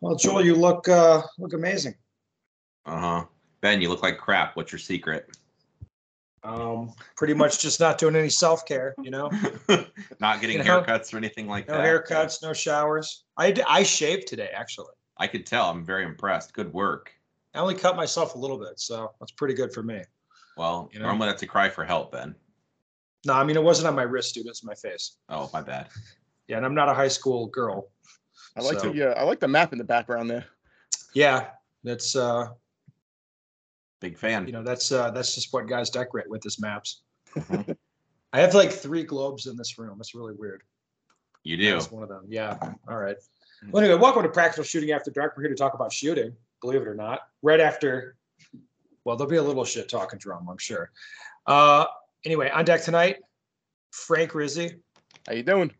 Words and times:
Well, 0.00 0.14
Joel, 0.16 0.44
you 0.44 0.54
look 0.54 0.88
uh, 0.88 1.22
look 1.38 1.52
amazing. 1.52 1.94
Uh 2.86 3.00
huh. 3.00 3.24
Ben, 3.60 3.80
you 3.80 3.88
look 3.88 4.02
like 4.02 4.18
crap. 4.18 4.56
What's 4.56 4.72
your 4.72 4.78
secret? 4.78 5.36
Um, 6.44 6.92
pretty 7.16 7.34
much 7.34 7.60
just 7.60 7.80
not 7.80 7.98
doing 7.98 8.14
any 8.14 8.28
self 8.28 8.64
care. 8.64 8.94
You 9.02 9.10
know, 9.10 9.30
Not 10.20 10.40
getting 10.40 10.58
You 10.58 10.64
know, 10.64 10.82
haircuts 10.82 11.12
or 11.12 11.16
anything 11.16 11.48
like 11.48 11.68
no 11.68 11.74
that. 11.74 11.82
No 11.82 11.88
haircuts, 11.88 12.42
no 12.42 12.52
showers. 12.52 13.24
I 13.36 13.54
I 13.68 13.82
shaved 13.82 14.28
today 14.28 14.50
actually. 14.54 14.92
I 15.18 15.26
could 15.26 15.44
tell. 15.44 15.68
I'm 15.68 15.84
very 15.84 16.04
impressed. 16.04 16.52
Good 16.52 16.72
work. 16.72 17.12
I 17.54 17.58
only 17.58 17.74
cut 17.74 17.96
myself 17.96 18.36
a 18.36 18.38
little 18.38 18.58
bit, 18.58 18.78
so 18.78 19.10
that's 19.18 19.32
pretty 19.32 19.54
good 19.54 19.72
for 19.72 19.82
me. 19.82 20.02
Well, 20.56 20.88
You 20.92 21.00
know? 21.00 21.06
normally 21.06 21.28
that's 21.28 21.42
a 21.42 21.46
cry 21.46 21.68
for 21.68 21.84
help, 21.84 22.12
Ben. 22.12 22.36
No, 23.26 23.32
I 23.34 23.42
mean 23.42 23.56
it 23.56 23.62
wasn't 23.62 23.88
on 23.88 23.96
my 23.96 24.02
wrist, 24.02 24.34
dude. 24.34 24.46
It's 24.46 24.62
my 24.62 24.74
face. 24.74 25.16
Oh, 25.28 25.50
my 25.52 25.60
bad. 25.60 25.88
Yeah, 26.46 26.56
and 26.58 26.64
I'm 26.64 26.74
not 26.74 26.88
a 26.88 26.94
high 26.94 27.08
school 27.08 27.46
girl. 27.48 27.88
I 28.58 28.62
like 28.62 28.80
So- 28.80 28.90
the 28.90 28.96
yeah, 28.96 29.14
I 29.16 29.22
like 29.22 29.40
the 29.40 29.48
map 29.48 29.72
in 29.72 29.78
the 29.78 29.84
background 29.84 30.28
there. 30.30 30.44
Yeah, 31.14 31.48
that's 31.84 32.16
uh, 32.16 32.48
Big 34.00 34.16
fan. 34.18 34.46
you 34.46 34.52
know, 34.52 34.62
that's 34.62 34.92
uh, 34.92 35.10
that's 35.10 35.34
just 35.34 35.52
what 35.52 35.66
guys 35.68 35.90
decorate 35.90 36.28
with 36.28 36.44
is 36.46 36.60
maps. 36.60 37.02
Mhm. 37.34 37.76
I 38.32 38.40
have 38.40 38.54
like 38.54 38.70
three 38.70 39.04
globes 39.04 39.46
in 39.46 39.56
this 39.56 39.78
room. 39.78 39.96
It's 40.00 40.14
really 40.14 40.34
weird. 40.34 40.62
You 41.44 41.56
do. 41.56 41.72
That's 41.72 41.90
one 41.90 42.02
of 42.02 42.08
them. 42.08 42.24
Yeah. 42.28 42.58
All 42.88 42.98
right. 42.98 43.16
Well, 43.70 43.82
anyway, 43.82 43.98
welcome 43.98 44.22
to 44.22 44.28
Practical 44.28 44.64
Shooting 44.64 44.92
After 44.92 45.10
Dark. 45.10 45.34
We're 45.36 45.44
here 45.44 45.50
to 45.50 45.56
talk 45.56 45.74
about 45.74 45.92
shooting, 45.92 46.32
believe 46.60 46.82
it 46.82 46.86
or 46.86 46.94
not. 46.94 47.20
Right 47.42 47.58
after, 47.58 48.16
well, 49.04 49.16
there'll 49.16 49.30
be 49.30 49.36
a 49.36 49.42
little 49.42 49.64
shit 49.64 49.88
talking 49.88 50.18
drum, 50.20 50.46
I'm 50.48 50.58
sure. 50.58 50.90
Uh, 51.46 51.86
anyway, 52.24 52.50
on 52.50 52.64
deck 52.64 52.82
tonight, 52.82 53.16
Frank 53.90 54.34
Rizzi, 54.34 54.76
How 55.26 55.32
you 55.34 55.42
doing? 55.42 55.72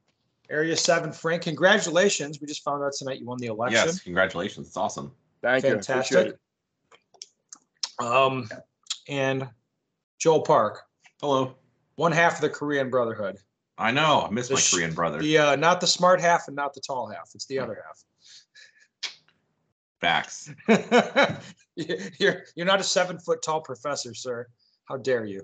Area 0.50 0.76
7. 0.76 1.12
Frank, 1.12 1.42
congratulations. 1.42 2.40
We 2.40 2.46
just 2.46 2.64
found 2.64 2.82
out 2.82 2.92
tonight 2.92 3.18
you 3.20 3.26
won 3.26 3.38
the 3.38 3.46
election. 3.46 3.82
Yes, 3.86 4.00
congratulations. 4.00 4.66
It's 4.68 4.76
awesome. 4.76 5.12
Thank 5.42 5.64
you. 5.64 5.70
Fantastic. 5.72 6.16
Appreciate. 6.18 6.34
Um, 8.00 8.48
and 9.08 9.48
Joel 10.18 10.40
Park, 10.42 10.80
Hello. 11.20 11.54
one 11.96 12.12
half 12.12 12.36
of 12.36 12.40
the 12.40 12.48
Korean 12.50 12.90
Brotherhood. 12.90 13.36
I 13.76 13.90
know. 13.92 14.24
I 14.28 14.30
miss 14.30 14.48
The 14.48 14.54
my 14.54 14.60
sh- 14.60 14.72
Korean 14.74 14.92
brother. 14.94 15.18
The 15.20 15.38
uh, 15.38 15.56
not 15.56 15.80
the 15.80 15.86
smart 15.86 16.20
half 16.20 16.48
and 16.48 16.56
not 16.56 16.74
the 16.74 16.80
tall 16.80 17.08
half. 17.08 17.30
It's 17.34 17.46
the 17.46 17.58
other 17.60 17.80
Facts. 20.00 20.50
half. 20.66 21.54
you're 21.76 22.42
you're 22.56 22.66
not 22.66 22.80
a 22.80 22.84
seven 22.84 23.18
foot 23.20 23.40
tall 23.42 23.60
professor, 23.60 24.14
sir. 24.14 24.48
How 24.86 24.96
dare 24.96 25.24
you? 25.24 25.42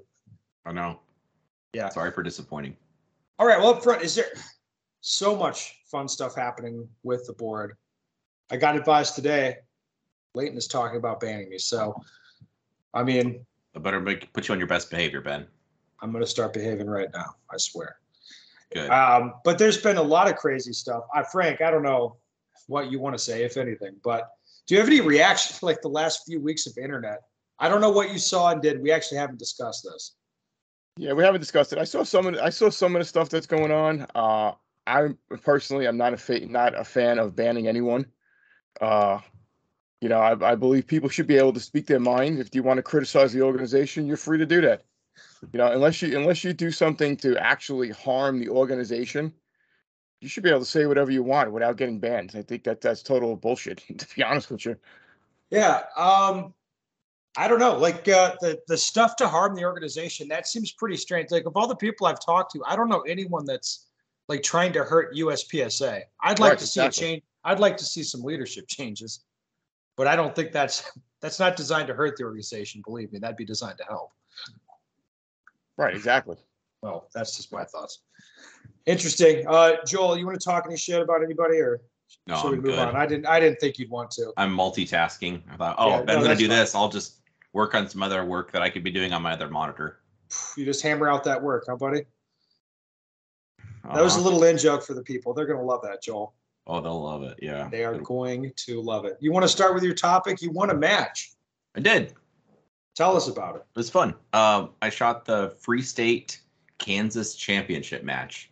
I 0.66 0.72
know. 0.72 0.98
Yeah. 1.74 1.88
Sorry 1.90 2.10
for 2.10 2.22
disappointing. 2.24 2.76
All 3.38 3.46
right. 3.46 3.58
Well, 3.58 3.74
up 3.74 3.82
front, 3.84 4.02
is 4.02 4.14
there 4.16 4.26
so 5.06 5.36
much 5.36 5.80
fun 5.84 6.08
stuff 6.08 6.34
happening 6.34 6.88
with 7.02 7.26
the 7.26 7.34
board? 7.34 7.76
I 8.50 8.56
got 8.56 8.74
advised 8.74 9.14
today. 9.14 9.56
Leighton 10.34 10.56
is 10.56 10.66
talking 10.66 10.96
about 10.96 11.20
banning 11.20 11.50
me, 11.50 11.58
so 11.58 11.94
I 12.94 13.02
mean, 13.02 13.44
I 13.76 13.80
better 13.80 14.00
make, 14.00 14.32
put 14.32 14.48
you 14.48 14.52
on 14.52 14.58
your 14.58 14.66
best 14.66 14.90
behavior, 14.90 15.20
Ben. 15.20 15.46
I'm 16.00 16.10
going 16.10 16.24
to 16.24 16.30
start 16.30 16.52
behaving 16.52 16.88
right 16.88 17.08
now. 17.12 17.34
I 17.50 17.56
swear. 17.58 17.96
Good. 18.72 18.88
Um, 18.90 19.34
but 19.44 19.58
there's 19.58 19.78
been 19.78 19.96
a 19.98 20.02
lot 20.02 20.28
of 20.28 20.36
crazy 20.36 20.72
stuff. 20.72 21.04
I, 21.14 21.22
Frank, 21.22 21.60
I 21.60 21.70
don't 21.70 21.82
know 21.82 22.16
what 22.66 22.90
you 22.90 22.98
want 22.98 23.16
to 23.16 23.22
say, 23.22 23.42
if 23.44 23.56
anything, 23.56 23.96
but 24.02 24.30
do 24.66 24.74
you 24.74 24.80
have 24.80 24.88
any 24.88 25.00
reaction 25.00 25.56
to 25.56 25.64
like 25.66 25.82
the 25.82 25.88
last 25.88 26.22
few 26.26 26.40
weeks 26.40 26.66
of 26.66 26.78
internet? 26.78 27.22
I 27.58 27.68
don't 27.68 27.80
know 27.80 27.90
what 27.90 28.10
you 28.10 28.18
saw 28.18 28.50
and 28.50 28.62
did. 28.62 28.80
We 28.80 28.90
actually 28.90 29.18
haven't 29.18 29.38
discussed 29.38 29.84
this. 29.84 30.14
Yeah, 30.96 31.12
we 31.12 31.24
haven't 31.24 31.40
discussed 31.40 31.72
it. 31.72 31.78
I 31.78 31.84
saw 31.84 32.04
some 32.04 32.26
of 32.26 32.34
the, 32.34 32.44
I 32.44 32.50
saw 32.50 32.70
some 32.70 32.94
of 32.96 33.00
the 33.00 33.04
stuff 33.04 33.28
that's 33.28 33.46
going 33.46 33.72
on. 33.72 34.06
Uh, 34.14 34.52
I 34.86 35.08
personally, 35.42 35.86
I'm 35.86 35.96
not 35.96 36.12
a 36.12 36.16
fa- 36.16 36.46
not 36.46 36.78
a 36.78 36.84
fan 36.84 37.18
of 37.18 37.34
banning 37.34 37.68
anyone. 37.68 38.06
Uh, 38.80 39.20
you 40.00 40.08
know, 40.08 40.20
I, 40.20 40.52
I 40.52 40.54
believe 40.54 40.86
people 40.86 41.08
should 41.08 41.26
be 41.26 41.38
able 41.38 41.54
to 41.54 41.60
speak 41.60 41.86
their 41.86 42.00
mind. 42.00 42.38
If 42.38 42.54
you 42.54 42.62
want 42.62 42.78
to 42.78 42.82
criticize 42.82 43.32
the 43.32 43.42
organization, 43.42 44.06
you're 44.06 44.16
free 44.16 44.38
to 44.38 44.46
do 44.46 44.60
that. 44.62 44.84
You 45.52 45.58
know, 45.58 45.72
unless 45.72 46.02
you 46.02 46.16
unless 46.16 46.44
you 46.44 46.52
do 46.52 46.70
something 46.70 47.16
to 47.18 47.36
actually 47.38 47.90
harm 47.90 48.38
the 48.38 48.48
organization, 48.48 49.32
you 50.20 50.28
should 50.28 50.42
be 50.42 50.50
able 50.50 50.60
to 50.60 50.66
say 50.66 50.86
whatever 50.86 51.10
you 51.10 51.22
want 51.22 51.52
without 51.52 51.76
getting 51.76 52.00
banned. 52.00 52.32
I 52.34 52.42
think 52.42 52.64
that 52.64 52.80
that's 52.80 53.02
total 53.02 53.36
bullshit. 53.36 53.82
To 53.98 54.06
be 54.14 54.22
honest 54.22 54.50
with 54.50 54.66
you. 54.66 54.76
Yeah. 55.50 55.82
Um, 55.96 56.52
I 57.36 57.48
don't 57.48 57.58
know. 57.58 57.76
Like 57.76 58.08
uh, 58.08 58.36
the 58.40 58.60
the 58.68 58.76
stuff 58.76 59.16
to 59.16 59.28
harm 59.28 59.54
the 59.54 59.64
organization 59.64 60.28
that 60.28 60.46
seems 60.46 60.72
pretty 60.72 60.96
strange. 60.96 61.30
Like 61.30 61.46
of 61.46 61.56
all 61.56 61.66
the 61.66 61.76
people 61.76 62.06
I've 62.06 62.24
talked 62.24 62.52
to, 62.52 62.62
I 62.66 62.76
don't 62.76 62.88
know 62.88 63.00
anyone 63.02 63.44
that's 63.44 63.86
like 64.28 64.42
trying 64.42 64.72
to 64.72 64.84
hurt 64.84 65.14
USPSA. 65.14 66.02
I'd 66.22 66.38
like 66.38 66.50
Right, 66.50 66.58
to 66.58 66.66
see 66.66 66.80
a 66.80 66.90
change. 66.90 67.22
I'd 67.44 67.60
like 67.60 67.76
to 67.76 67.84
see 67.84 68.02
some 68.02 68.22
leadership 68.22 68.66
changes, 68.68 69.24
but 69.96 70.06
I 70.06 70.16
don't 70.16 70.34
think 70.34 70.52
that's 70.52 70.90
that's 71.20 71.38
not 71.38 71.56
designed 71.56 71.88
to 71.88 71.94
hurt 71.94 72.16
the 72.16 72.24
organization. 72.24 72.82
Believe 72.84 73.12
me, 73.12 73.18
that'd 73.18 73.36
be 73.36 73.44
designed 73.44 73.78
to 73.78 73.84
help. 73.84 74.10
Right. 75.76 75.94
Exactly. 75.94 76.36
Well, 76.82 77.08
that's 77.14 77.36
just 77.36 77.52
my 77.52 77.64
thoughts. 77.64 78.00
Interesting. 78.86 79.46
Uh, 79.48 79.76
Joel, 79.86 80.18
you 80.18 80.26
want 80.26 80.38
to 80.38 80.44
talk 80.44 80.64
any 80.66 80.76
shit 80.76 81.00
about 81.00 81.22
anybody, 81.22 81.56
or 81.58 81.80
No, 82.26 82.36
should 82.36 82.50
we 82.50 82.56
I'm 82.58 82.62
move 82.62 82.72
good. 82.72 82.78
on? 82.78 82.96
I 82.96 83.06
didn't. 83.06 83.26
I 83.26 83.40
didn't 83.40 83.58
think 83.60 83.78
you'd 83.78 83.90
want 83.90 84.10
to. 84.12 84.32
I'm 84.36 84.54
multitasking. 84.54 85.42
I 85.50 85.56
thought, 85.56 85.76
oh, 85.78 85.88
Yeah, 85.88 86.02
Ben's 86.02 86.18
no, 86.18 86.22
gonna 86.24 86.36
do 86.36 86.48
fine. 86.48 86.58
this. 86.58 86.74
I'll 86.74 86.90
just 86.90 87.20
work 87.54 87.74
on 87.74 87.88
some 87.88 88.02
other 88.02 88.24
work 88.24 88.52
that 88.52 88.62
I 88.62 88.68
could 88.70 88.84
be 88.84 88.90
doing 88.90 89.12
on 89.12 89.22
my 89.22 89.32
other 89.32 89.48
monitor. 89.48 90.00
You 90.56 90.64
just 90.64 90.82
hammer 90.82 91.08
out 91.08 91.24
that 91.24 91.42
work, 91.42 91.64
huh, 91.68 91.76
buddy? 91.76 92.04
That 93.92 94.02
was 94.02 94.14
a 94.14 94.18
Uh-huh. 94.18 94.24
little 94.24 94.44
in 94.44 94.56
joke 94.56 94.82
for 94.82 94.94
the 94.94 95.02
people. 95.02 95.34
They're 95.34 95.46
gonna 95.46 95.62
love 95.62 95.82
that, 95.82 96.02
Joel. 96.02 96.34
Oh, 96.66 96.80
they'll 96.80 97.02
love 97.02 97.22
it. 97.22 97.38
Yeah. 97.42 97.68
They 97.68 97.84
are 97.84 97.98
going 97.98 98.52
to 98.56 98.80
love 98.80 99.04
it. 99.04 99.18
You 99.20 99.32
want 99.32 99.42
to 99.44 99.48
start 99.48 99.74
with 99.74 99.82
your 99.82 99.94
topic? 99.94 100.40
You 100.40 100.50
won 100.50 100.70
a 100.70 100.74
match. 100.74 101.32
I 101.76 101.80
did. 101.80 102.14
Tell 102.94 103.16
us 103.16 103.28
about 103.28 103.56
it. 103.56 103.64
It 103.74 103.78
was 103.78 103.90
fun. 103.90 104.14
Um, 104.32 104.70
I 104.80 104.88
shot 104.88 105.26
the 105.26 105.54
Free 105.60 105.82
State 105.82 106.40
Kansas 106.78 107.34
Championship 107.34 108.02
match. 108.02 108.50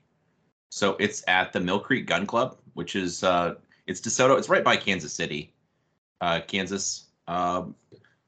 So 0.70 0.96
it's 1.00 1.22
at 1.26 1.52
the 1.54 1.60
Mill 1.60 1.80
Creek 1.80 2.06
Gun 2.06 2.26
Club, 2.26 2.58
which 2.74 2.96
is 2.96 3.22
uh, 3.24 3.54
it's 3.86 4.00
DeSoto. 4.00 4.36
It's 4.36 4.48
right 4.50 4.64
by 4.64 4.76
Kansas 4.76 5.12
City, 5.14 5.54
uh, 6.20 6.40
Kansas. 6.46 7.04
Um, 7.28 7.74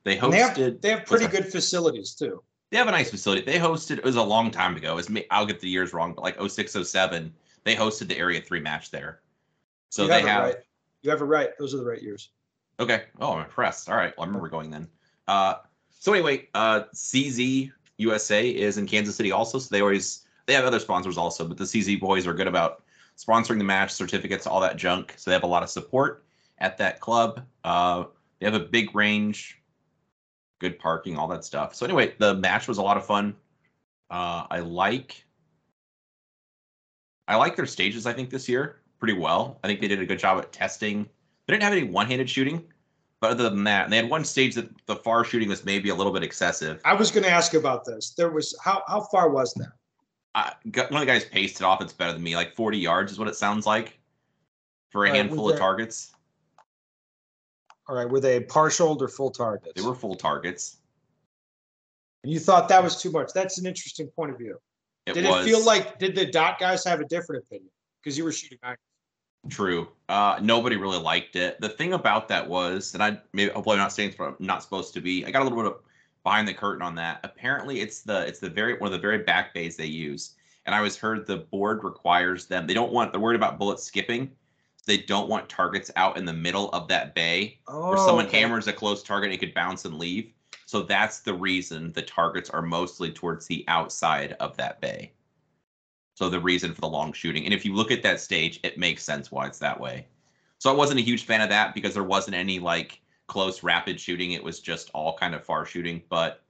they 0.04 0.16
And 0.18 0.32
they 0.32 0.38
have 0.38 0.56
hosted. 0.56 0.80
they 0.80 0.90
have 0.90 1.04
pretty 1.04 1.26
good 1.26 1.46
facilities 1.50 2.14
too. 2.14 2.42
They 2.74 2.78
have 2.78 2.88
a 2.88 2.90
nice 2.90 3.08
facility. 3.08 3.42
They 3.42 3.56
hosted. 3.56 3.98
It 3.98 4.04
was 4.04 4.16
a 4.16 4.22
long 4.24 4.50
time 4.50 4.74
ago. 4.74 4.98
It 4.98 5.08
was, 5.08 5.22
I'll 5.30 5.46
get 5.46 5.60
the 5.60 5.68
years 5.68 5.92
wrong, 5.92 6.12
but 6.12 6.22
like 6.22 6.40
06, 6.42 6.72
07, 6.72 7.32
they 7.62 7.76
hosted 7.76 8.08
the 8.08 8.18
Area 8.18 8.40
Three 8.40 8.58
match 8.58 8.90
there. 8.90 9.20
So 9.90 10.02
you 10.02 10.08
they 10.08 10.22
have, 10.22 10.28
have. 10.28 10.42
it 10.42 10.46
right. 10.46 10.56
You 11.02 11.10
have 11.12 11.20
it 11.20 11.26
right. 11.26 11.50
Those 11.56 11.72
are 11.72 11.76
the 11.76 11.84
right 11.84 12.02
years. 12.02 12.30
Okay. 12.80 13.04
Oh, 13.20 13.34
I'm 13.34 13.44
impressed. 13.44 13.88
All 13.88 13.94
right. 13.96 14.12
Well, 14.18 14.24
I 14.24 14.26
remember 14.26 14.48
going 14.48 14.72
then. 14.72 14.88
Uh, 15.28 15.54
so 16.00 16.14
anyway, 16.14 16.48
uh, 16.54 16.82
CZ 16.92 17.70
USA 17.98 18.48
is 18.48 18.76
in 18.76 18.88
Kansas 18.88 19.14
City 19.14 19.30
also. 19.30 19.60
So 19.60 19.72
they 19.72 19.80
always 19.80 20.26
they 20.46 20.54
have 20.54 20.64
other 20.64 20.80
sponsors 20.80 21.16
also, 21.16 21.46
but 21.46 21.56
the 21.56 21.62
CZ 21.62 22.00
boys 22.00 22.26
are 22.26 22.34
good 22.34 22.48
about 22.48 22.82
sponsoring 23.16 23.58
the 23.58 23.64
match, 23.64 23.92
certificates, 23.92 24.48
all 24.48 24.58
that 24.62 24.78
junk. 24.78 25.14
So 25.16 25.30
they 25.30 25.34
have 25.36 25.44
a 25.44 25.46
lot 25.46 25.62
of 25.62 25.70
support 25.70 26.24
at 26.58 26.76
that 26.78 26.98
club. 26.98 27.40
Uh, 27.62 28.06
they 28.40 28.46
have 28.46 28.54
a 28.54 28.66
big 28.66 28.96
range, 28.96 29.62
good 30.64 30.78
parking, 30.78 31.18
all 31.18 31.28
that 31.28 31.44
stuff. 31.44 31.74
So 31.74 31.84
anyway, 31.84 32.14
the 32.18 32.34
match 32.34 32.66
was 32.66 32.78
a 32.78 32.82
lot 32.82 32.96
of 32.96 33.04
fun. 33.04 33.36
Uh, 34.10 34.46
I 34.50 34.60
like 34.60 35.24
I 37.28 37.36
like 37.36 37.56
their 37.56 37.66
stages. 37.66 38.06
I 38.06 38.12
think 38.12 38.30
this 38.30 38.48
year 38.48 38.80
pretty 38.98 39.14
well. 39.14 39.58
I 39.62 39.66
think 39.66 39.80
they 39.80 39.88
did 39.88 40.00
a 40.00 40.06
good 40.06 40.18
job 40.18 40.38
at 40.38 40.52
testing. 40.52 41.04
They 41.46 41.52
didn't 41.52 41.62
have 41.62 41.72
any 41.72 41.84
one-handed 41.84 42.28
shooting, 42.28 42.64
but 43.20 43.32
other 43.32 43.50
than 43.50 43.64
that, 43.64 43.90
they 43.90 43.96
had 43.96 44.08
one 44.08 44.24
stage 44.24 44.54
that 44.54 44.70
the 44.86 44.96
far 44.96 45.24
shooting 45.24 45.50
was 45.50 45.64
maybe 45.64 45.90
a 45.90 45.94
little 45.94 46.12
bit 46.12 46.22
excessive. 46.22 46.80
I 46.84 46.94
was 46.94 47.10
going 47.10 47.24
to 47.24 47.30
ask 47.30 47.52
about 47.52 47.84
this. 47.84 48.10
There 48.10 48.30
was 48.30 48.56
how 48.64 48.82
how 48.88 49.02
far 49.12 49.28
was 49.28 49.52
that? 49.54 50.52
Got- 50.70 50.90
one 50.90 51.02
of 51.02 51.06
the 51.06 51.12
guys 51.12 51.24
paced 51.24 51.60
it 51.60 51.64
off. 51.64 51.82
It's 51.82 51.92
better 51.92 52.12
than 52.14 52.22
me. 52.22 52.36
Like 52.36 52.54
40 52.54 52.78
yards 52.78 53.12
is 53.12 53.18
what 53.18 53.28
it 53.28 53.36
sounds 53.36 53.66
like 53.66 53.98
for 54.88 55.04
a 55.04 55.10
right, 55.10 55.16
handful 55.16 55.50
of 55.50 55.58
targets. 55.58 56.12
All 57.88 57.96
right, 57.96 58.08
were 58.08 58.20
they 58.20 58.40
partial 58.40 59.00
or 59.00 59.08
full 59.08 59.30
targets? 59.30 59.72
They 59.74 59.86
were 59.86 59.94
full 59.94 60.14
targets. 60.14 60.78
And 62.22 62.32
you 62.32 62.38
thought 62.40 62.68
that 62.68 62.82
was 62.82 63.00
too 63.00 63.10
much. 63.10 63.32
That's 63.34 63.58
an 63.58 63.66
interesting 63.66 64.08
point 64.08 64.32
of 64.32 64.38
view. 64.38 64.58
It 65.06 65.12
did 65.12 65.26
was 65.26 65.46
it 65.46 65.50
feel 65.50 65.64
like 65.64 65.98
did 65.98 66.14
the 66.14 66.24
dot 66.24 66.58
guys 66.58 66.84
have 66.84 67.00
a 67.00 67.04
different 67.04 67.44
opinion? 67.44 67.70
Because 68.02 68.16
you 68.16 68.24
were 68.24 68.32
shooting 68.32 68.58
high. 68.62 68.76
True. 69.50 69.88
Uh, 70.08 70.38
nobody 70.40 70.76
really 70.76 70.98
liked 70.98 71.36
it. 71.36 71.60
The 71.60 71.68
thing 71.68 71.92
about 71.92 72.28
that 72.28 72.48
was, 72.48 72.94
and 72.94 73.02
I 73.02 73.20
maybe 73.34 73.52
hopefully 73.52 73.74
I'm 73.74 73.80
not 73.80 73.92
saying 73.92 74.14
it's 74.18 74.40
not 74.40 74.62
supposed 74.62 74.94
to 74.94 75.02
be. 75.02 75.26
I 75.26 75.30
got 75.30 75.42
a 75.42 75.44
little 75.44 75.58
bit 75.58 75.66
of 75.66 75.80
behind 76.22 76.48
the 76.48 76.54
curtain 76.54 76.80
on 76.80 76.94
that. 76.94 77.20
Apparently, 77.22 77.80
it's 77.80 78.00
the 78.00 78.26
it's 78.26 78.38
the 78.38 78.48
very 78.48 78.78
one 78.78 78.86
of 78.86 78.92
the 78.92 78.98
very 78.98 79.18
back 79.18 79.52
bays 79.52 79.76
they 79.76 79.86
use. 79.86 80.36
And 80.64 80.74
I 80.74 80.80
was 80.80 80.96
heard 80.96 81.26
the 81.26 81.36
board 81.36 81.84
requires 81.84 82.46
them. 82.46 82.66
They 82.66 82.72
don't 82.72 82.90
want. 82.90 83.12
They're 83.12 83.20
worried 83.20 83.36
about 83.36 83.58
bullets 83.58 83.84
skipping. 83.84 84.30
They 84.84 84.98
don't 84.98 85.28
want 85.28 85.48
targets 85.48 85.90
out 85.96 86.16
in 86.16 86.24
the 86.24 86.32
middle 86.32 86.70
of 86.70 86.88
that 86.88 87.14
bay 87.14 87.58
Oh, 87.66 87.88
where 87.88 87.96
someone 87.96 88.26
okay. 88.26 88.40
hammers 88.40 88.66
a 88.66 88.72
close 88.72 89.02
target 89.02 89.30
and 89.30 89.34
it 89.34 89.38
could 89.38 89.54
bounce 89.54 89.84
and 89.84 89.98
leave. 89.98 90.32
So 90.66 90.82
that's 90.82 91.20
the 91.20 91.34
reason 91.34 91.92
the 91.92 92.02
targets 92.02 92.50
are 92.50 92.62
mostly 92.62 93.10
towards 93.12 93.46
the 93.46 93.64
outside 93.68 94.32
of 94.40 94.56
that 94.56 94.80
bay. 94.80 95.12
So 96.14 96.28
the 96.28 96.40
reason 96.40 96.72
for 96.74 96.80
the 96.80 96.88
long 96.88 97.12
shooting. 97.12 97.44
And 97.44 97.52
if 97.52 97.64
you 97.64 97.74
look 97.74 97.90
at 97.90 98.02
that 98.02 98.20
stage, 98.20 98.60
it 98.62 98.78
makes 98.78 99.02
sense 99.02 99.30
why 99.32 99.46
it's 99.46 99.58
that 99.58 99.78
way. 99.78 100.06
So 100.58 100.70
I 100.70 100.74
wasn't 100.74 101.00
a 101.00 101.02
huge 101.04 101.24
fan 101.24 101.40
of 101.40 101.48
that 101.50 101.74
because 101.74 101.94
there 101.94 102.04
wasn't 102.04 102.36
any 102.36 102.58
like 102.58 103.00
close 103.26 103.62
rapid 103.62 104.00
shooting. 104.00 104.32
It 104.32 104.42
was 104.42 104.60
just 104.60 104.90
all 104.94 105.16
kind 105.16 105.34
of 105.34 105.44
far 105.44 105.66
shooting. 105.66 106.02
But 106.08 106.42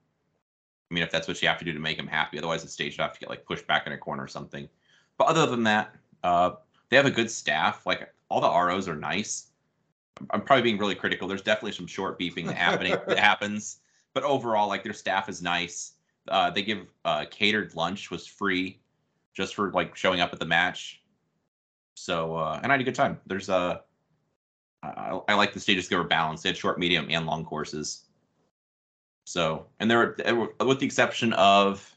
I 0.90 0.94
mean, 0.94 1.02
if 1.02 1.10
that's 1.10 1.26
what 1.26 1.40
you 1.40 1.48
have 1.48 1.58
to 1.58 1.64
do 1.64 1.72
to 1.72 1.80
make 1.80 1.96
them 1.96 2.06
happy, 2.06 2.38
otherwise 2.38 2.62
the 2.62 2.68
stage 2.68 2.96
would 2.96 3.02
have 3.02 3.14
to 3.14 3.20
get 3.20 3.30
like 3.30 3.46
pushed 3.46 3.66
back 3.66 3.86
in 3.86 3.92
a 3.92 3.98
corner 3.98 4.22
or 4.22 4.28
something. 4.28 4.68
But 5.16 5.28
other 5.28 5.46
than 5.46 5.64
that, 5.64 5.94
uh, 6.22 6.52
they 6.90 6.96
have 6.96 7.06
a 7.06 7.10
good 7.10 7.30
staff. 7.30 7.86
Like 7.86 8.12
all 8.34 8.40
the 8.40 8.48
ROs 8.48 8.88
are 8.88 8.96
nice. 8.96 9.50
I'm 10.30 10.40
probably 10.40 10.62
being 10.62 10.78
really 10.78 10.96
critical. 10.96 11.28
There's 11.28 11.42
definitely 11.42 11.72
some 11.72 11.86
short 11.86 12.18
beeping 12.18 12.46
that 12.46 12.56
happening 12.56 12.96
that 13.06 13.18
happens, 13.18 13.78
but 14.12 14.24
overall, 14.24 14.66
like 14.68 14.82
their 14.82 14.92
staff 14.92 15.28
is 15.28 15.40
nice. 15.40 15.92
Uh, 16.26 16.50
they 16.50 16.62
give 16.62 16.86
uh, 17.04 17.26
catered 17.30 17.74
lunch 17.76 18.10
was 18.10 18.26
free, 18.26 18.80
just 19.34 19.54
for 19.54 19.70
like 19.70 19.94
showing 19.94 20.20
up 20.20 20.32
at 20.32 20.40
the 20.40 20.46
match. 20.46 21.00
So 21.94 22.34
uh, 22.34 22.58
and 22.60 22.72
I 22.72 22.74
had 22.74 22.80
a 22.80 22.84
good 22.84 22.96
time. 22.96 23.20
There's 23.26 23.48
a 23.48 23.82
I, 24.82 25.20
I 25.28 25.34
like 25.34 25.52
the 25.52 25.60
stages 25.60 25.88
they 25.88 25.96
were 25.96 26.02
balanced. 26.02 26.42
They 26.42 26.48
had 26.48 26.56
short, 26.56 26.78
medium, 26.78 27.06
and 27.10 27.26
long 27.26 27.44
courses. 27.44 28.02
So, 29.26 29.66
and 29.78 29.88
there 29.88 30.16
were, 30.26 30.54
with 30.66 30.80
the 30.80 30.86
exception 30.86 31.32
of, 31.34 31.88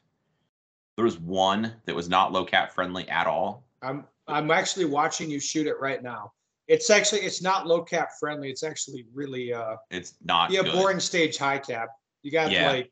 there 0.95 1.05
was 1.05 1.19
one 1.19 1.73
that 1.85 1.95
was 1.95 2.09
not 2.09 2.31
low 2.31 2.45
cap 2.45 2.71
friendly 2.71 3.09
at 3.09 3.25
all. 3.27 3.65
I'm 3.81 4.05
I'm 4.27 4.51
actually 4.51 4.85
watching 4.85 5.29
you 5.29 5.39
shoot 5.39 5.67
it 5.67 5.79
right 5.79 6.01
now. 6.03 6.33
It's 6.67 6.89
actually 6.89 7.21
it's 7.21 7.41
not 7.41 7.65
low 7.65 7.81
cap 7.81 8.09
friendly. 8.19 8.49
It's 8.49 8.63
actually 8.63 9.05
really 9.13 9.53
uh 9.53 9.75
It's 9.89 10.15
not 10.23 10.51
yeah 10.51 10.63
boring 10.63 10.99
stage 10.99 11.37
high 11.37 11.59
cap. 11.59 11.89
You 12.23 12.31
got 12.31 12.51
Yeah. 12.51 12.69
like 12.71 12.91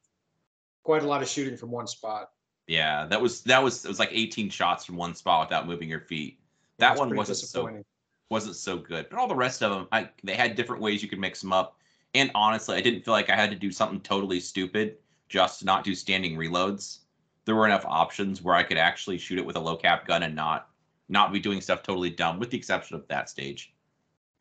quite 0.83 1.03
a 1.03 1.07
lot 1.07 1.21
of 1.21 1.27
shooting 1.27 1.57
from 1.57 1.71
one 1.71 1.87
spot. 1.87 2.29
Yeah, 2.67 3.05
that 3.07 3.21
was 3.21 3.41
that 3.43 3.61
was 3.61 3.83
it 3.83 3.87
was 3.87 3.99
like 3.99 4.09
18 4.11 4.49
shots 4.49 4.85
from 4.85 4.95
one 4.95 5.13
spot 5.13 5.47
without 5.47 5.67
moving 5.67 5.89
your 5.89 5.99
feet. 5.99 6.39
That 6.77 6.89
That's 6.89 6.99
one 6.99 7.15
wasn't 7.15 7.37
so 7.37 7.43
disappointing. 7.43 7.85
wasn't 8.29 8.55
so 8.55 8.77
good. 8.77 9.07
But 9.09 9.19
all 9.19 9.27
the 9.27 9.35
rest 9.35 9.61
of 9.61 9.71
them, 9.71 9.87
I 9.91 10.09
they 10.23 10.35
had 10.35 10.55
different 10.55 10.81
ways 10.81 11.03
you 11.03 11.09
could 11.09 11.19
mix 11.19 11.41
them 11.41 11.53
up. 11.53 11.77
And 12.13 12.31
honestly, 12.33 12.77
I 12.77 12.81
didn't 12.81 13.03
feel 13.03 13.13
like 13.13 13.29
I 13.29 13.35
had 13.35 13.49
to 13.51 13.57
do 13.57 13.71
something 13.71 13.99
totally 13.99 14.39
stupid 14.39 14.97
just 15.27 15.59
to 15.59 15.65
not 15.65 15.83
do 15.83 15.93
standing 15.93 16.37
reloads. 16.37 16.99
There 17.43 17.55
were 17.55 17.65
enough 17.65 17.85
options 17.85 18.41
where 18.41 18.55
I 18.55 18.63
could 18.63 18.77
actually 18.77 19.17
shoot 19.17 19.37
it 19.37 19.45
with 19.45 19.57
a 19.57 19.59
low 19.59 19.75
cap 19.75 20.07
gun 20.07 20.23
and 20.23 20.33
not 20.33 20.69
not 21.09 21.31
be 21.31 21.39
doing 21.39 21.61
stuff 21.61 21.83
totally 21.83 22.09
dumb, 22.09 22.39
with 22.39 22.49
the 22.49 22.57
exception 22.57 22.95
of 22.95 23.07
that 23.07 23.29
stage. 23.29 23.73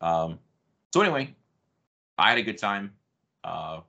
Um, 0.01 0.39
so 0.93 1.01
anyway, 1.01 1.35
I 2.17 2.29
had 2.29 2.37
a 2.37 2.43
good 2.43 2.57
time. 2.57 2.93
Uh, 3.43 3.81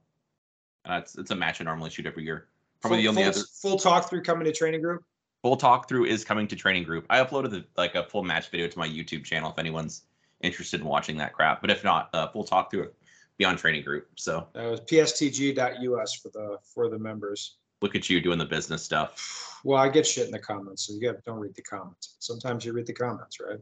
and 0.84 1.02
it's 1.02 1.16
it's 1.16 1.30
a 1.30 1.34
match 1.34 1.60
I 1.60 1.64
normally 1.64 1.90
shoot 1.90 2.06
every 2.06 2.24
year. 2.24 2.48
Probably 2.80 2.98
the 2.98 3.04
full, 3.04 3.10
only 3.10 3.22
full, 3.22 3.30
other 3.30 3.46
full 3.62 3.78
talk 3.78 4.08
through 4.08 4.22
coming 4.22 4.44
to 4.44 4.52
training 4.52 4.82
group. 4.82 5.02
full 5.42 5.56
talk 5.56 5.88
through 5.88 6.04
is 6.04 6.24
coming 6.24 6.46
to 6.48 6.56
training 6.56 6.84
group. 6.84 7.06
I 7.10 7.22
uploaded 7.22 7.50
the, 7.50 7.64
like 7.76 7.94
a 7.94 8.04
full 8.04 8.22
match 8.22 8.50
video 8.50 8.68
to 8.68 8.78
my 8.78 8.88
YouTube 8.88 9.24
channel 9.24 9.50
if 9.50 9.58
anyone's 9.58 10.02
interested 10.42 10.80
in 10.80 10.86
watching 10.86 11.16
that 11.16 11.32
crap. 11.32 11.60
But 11.60 11.70
if 11.70 11.82
not, 11.82 12.10
uh, 12.12 12.28
full 12.28 12.44
talk 12.44 12.70
through 12.70 12.90
be 13.38 13.44
on 13.44 13.56
training 13.56 13.82
group. 13.82 14.08
So 14.14 14.46
That 14.54 14.70
was 14.70 14.80
pstg.us 14.80 16.14
for 16.14 16.28
the 16.30 16.58
for 16.62 16.88
the 16.88 16.98
members. 16.98 17.56
Look 17.82 17.94
at 17.94 18.08
you 18.08 18.20
doing 18.20 18.38
the 18.38 18.44
business 18.44 18.82
stuff. 18.82 19.60
Well, 19.64 19.78
I 19.78 19.88
get 19.88 20.06
shit 20.06 20.26
in 20.26 20.30
the 20.30 20.38
comments, 20.38 20.86
so 20.86 20.94
you 20.94 21.00
got 21.00 21.22
don't 21.24 21.38
read 21.38 21.54
the 21.54 21.62
comments. 21.62 22.16
Sometimes 22.18 22.64
you 22.64 22.72
read 22.72 22.86
the 22.86 22.92
comments, 22.92 23.38
right? 23.40 23.58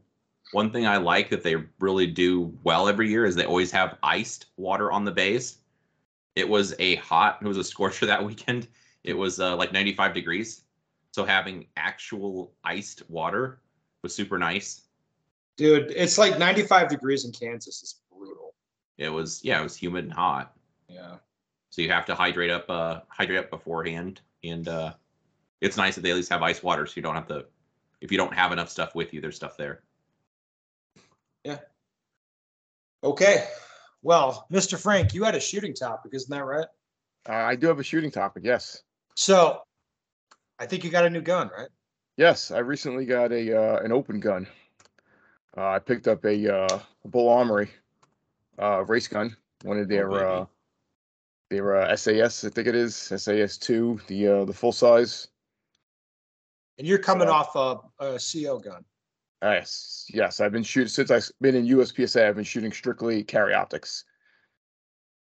One 0.51 0.71
thing 0.71 0.85
I 0.85 0.97
like 0.97 1.29
that 1.31 1.43
they 1.43 1.55
really 1.79 2.07
do 2.07 2.55
well 2.63 2.87
every 2.87 3.09
year 3.09 3.25
is 3.25 3.35
they 3.35 3.45
always 3.45 3.71
have 3.71 3.97
iced 4.03 4.45
water 4.57 4.91
on 4.91 5.03
the 5.03 5.11
bays. 5.11 5.57
It 6.35 6.47
was 6.47 6.75
a 6.79 6.95
hot, 6.95 7.39
it 7.41 7.47
was 7.47 7.57
a 7.57 7.63
scorcher 7.63 8.05
that 8.07 8.23
weekend. 8.23 8.67
It 9.03 9.17
was 9.17 9.39
uh, 9.39 9.55
like 9.55 9.71
95 9.71 10.13
degrees. 10.13 10.61
So 11.11 11.25
having 11.25 11.67
actual 11.77 12.53
iced 12.63 13.09
water 13.09 13.61
was 14.03 14.13
super 14.13 14.37
nice. 14.37 14.81
Dude, 15.57 15.91
it's 15.95 16.17
like 16.17 16.37
95 16.37 16.89
degrees 16.89 17.23
in 17.23 17.31
Kansas. 17.31 17.81
It's 17.81 18.01
brutal. 18.11 18.53
It 18.97 19.09
was, 19.09 19.43
yeah, 19.43 19.59
it 19.61 19.63
was 19.63 19.77
humid 19.77 20.03
and 20.03 20.13
hot. 20.13 20.53
Yeah. 20.89 21.15
So 21.75 21.81
you 21.81 21.91
have 21.91 22.05
to 22.05 22.15
hydrate 22.15 22.51
up, 22.51 22.69
uh, 22.69 23.01
hydrate 23.09 23.39
up 23.39 23.49
beforehand. 23.49 24.21
And 24.45 24.65
uh, 24.65 24.93
it's 25.59 25.75
nice 25.75 25.95
that 25.95 26.01
they 26.03 26.11
at 26.11 26.15
least 26.15 26.29
have 26.29 26.41
ice 26.41 26.63
water 26.63 26.85
so 26.85 26.93
you 26.95 27.01
don't 27.01 27.15
have 27.15 27.27
to, 27.27 27.47
if 27.99 28.13
you 28.13 28.17
don't 28.17 28.33
have 28.33 28.53
enough 28.53 28.69
stuff 28.69 28.95
with 28.95 29.13
you, 29.13 29.19
there's 29.19 29.35
stuff 29.35 29.57
there. 29.57 29.81
Yeah. 31.43 31.57
Okay. 33.03 33.45
Well, 34.03 34.47
Mr. 34.49 34.79
Frank, 34.79 35.13
you 35.13 35.25
had 35.25 35.35
a 35.35 35.39
shooting 35.41 35.73
topic, 35.73 36.13
isn't 36.13 36.29
that 36.29 36.45
right? 36.45 36.67
Uh, 37.27 37.33
I 37.33 37.57
do 37.57 37.67
have 37.67 37.79
a 37.79 37.83
shooting 37.83 38.09
topic. 38.09 38.43
Yes. 38.45 38.81
So 39.15 39.59
I 40.57 40.67
think 40.67 40.85
you 40.85 40.89
got 40.89 41.05
a 41.05 41.09
new 41.09 41.21
gun, 41.21 41.51
right? 41.57 41.67
Yes, 42.15 42.51
I 42.51 42.59
recently 42.59 43.03
got 43.03 43.33
a 43.33 43.53
uh, 43.53 43.79
an 43.79 43.91
open 43.91 44.21
gun. 44.21 44.47
Uh, 45.57 45.71
I 45.71 45.79
picked 45.79 46.07
up 46.07 46.23
a, 46.23 46.55
uh, 46.55 46.79
a 47.03 47.07
Bul 47.09 47.27
Armory 47.27 47.69
uh, 48.61 48.85
race 48.85 49.09
gun, 49.09 49.35
one 49.63 49.77
of 49.77 49.89
their 49.89 50.47
uh, 51.45 51.53
their 51.53 51.75
uh, 51.75 51.95
SAS, 51.95 52.43
I 52.43 52.49
think 52.49 52.67
it 52.67 52.75
is 52.75 52.95
SAS 52.95 53.57
two, 53.57 53.99
the 54.07 54.27
uh, 54.27 54.45
the 54.45 54.53
full 54.53 54.71
size. 54.71 55.27
And 56.77 56.87
you're 56.87 56.99
coming 56.99 57.27
So- 57.27 57.33
off 57.33 57.55
a, 57.99 58.03
a 58.05 58.19
CO 58.19 58.59
gun. 58.59 58.83
Uh, 59.43 59.51
yes, 59.51 60.05
yes, 60.13 60.39
I've 60.39 60.51
been 60.51 60.63
shooting 60.63 60.87
since 60.87 61.11
I've 61.11 61.29
been 61.41 61.55
in 61.55 61.67
USPSA. 61.67 62.27
I've 62.27 62.35
been 62.35 62.43
shooting 62.43 62.71
strictly 62.71 63.23
carry 63.23 63.53
optics. 63.53 64.03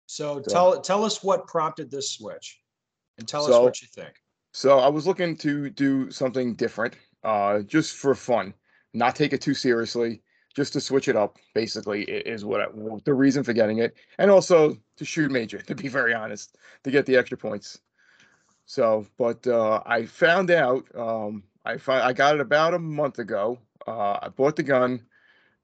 So 0.07 0.43
So- 0.43 0.53
tell 0.53 0.81
tell 0.81 1.05
us 1.05 1.23
what 1.23 1.47
prompted 1.47 1.91
this 1.91 2.13
switch, 2.13 2.61
and 3.19 3.27
tell 3.27 3.45
us 3.45 3.51
what 3.51 3.81
you 3.81 3.89
think. 3.95 4.15
So 4.55 4.79
I 4.79 4.89
was 4.89 5.07
looking 5.07 5.37
to 5.39 5.71
do 5.71 6.11
something 6.11 6.55
different, 6.55 6.97
uh, 7.25 7.61
just 7.61 7.97
for 7.97 8.15
fun, 8.15 8.53
not 8.93 9.17
take 9.17 9.33
it 9.33 9.41
too 9.41 9.55
seriously, 9.55 10.23
just 10.55 10.73
to 10.75 10.81
switch 10.81 11.09
it 11.09 11.17
up. 11.17 11.39
Basically, 11.55 12.03
is 12.05 12.45
what 12.45 12.61
I, 12.61 12.67
the 13.05 13.15
reason 13.15 13.43
for 13.43 13.53
getting 13.53 13.79
it, 13.79 13.97
and 14.19 14.31
also 14.31 14.77
to 14.97 15.05
shoot 15.05 15.31
major. 15.31 15.59
To 15.59 15.75
be 15.75 15.89
very 15.89 16.15
honest, 16.15 16.57
to 16.85 16.91
get 16.91 17.07
the 17.07 17.17
extra 17.17 17.39
points. 17.39 17.81
So, 18.67 19.07
but 19.19 19.47
uh, 19.47 19.83
I 19.87 20.07
found 20.07 20.51
out, 20.51 20.87
um, 20.97 21.43
I 21.65 21.77
fi- 21.77 22.07
I 22.07 22.13
got 22.13 22.35
it 22.35 22.41
about 22.41 22.75
a 22.75 22.79
month 22.79 23.19
ago. 23.19 23.59
Uh, 23.87 24.19
I 24.23 24.29
bought 24.29 24.57
the 24.57 24.63
gun, 24.63 25.05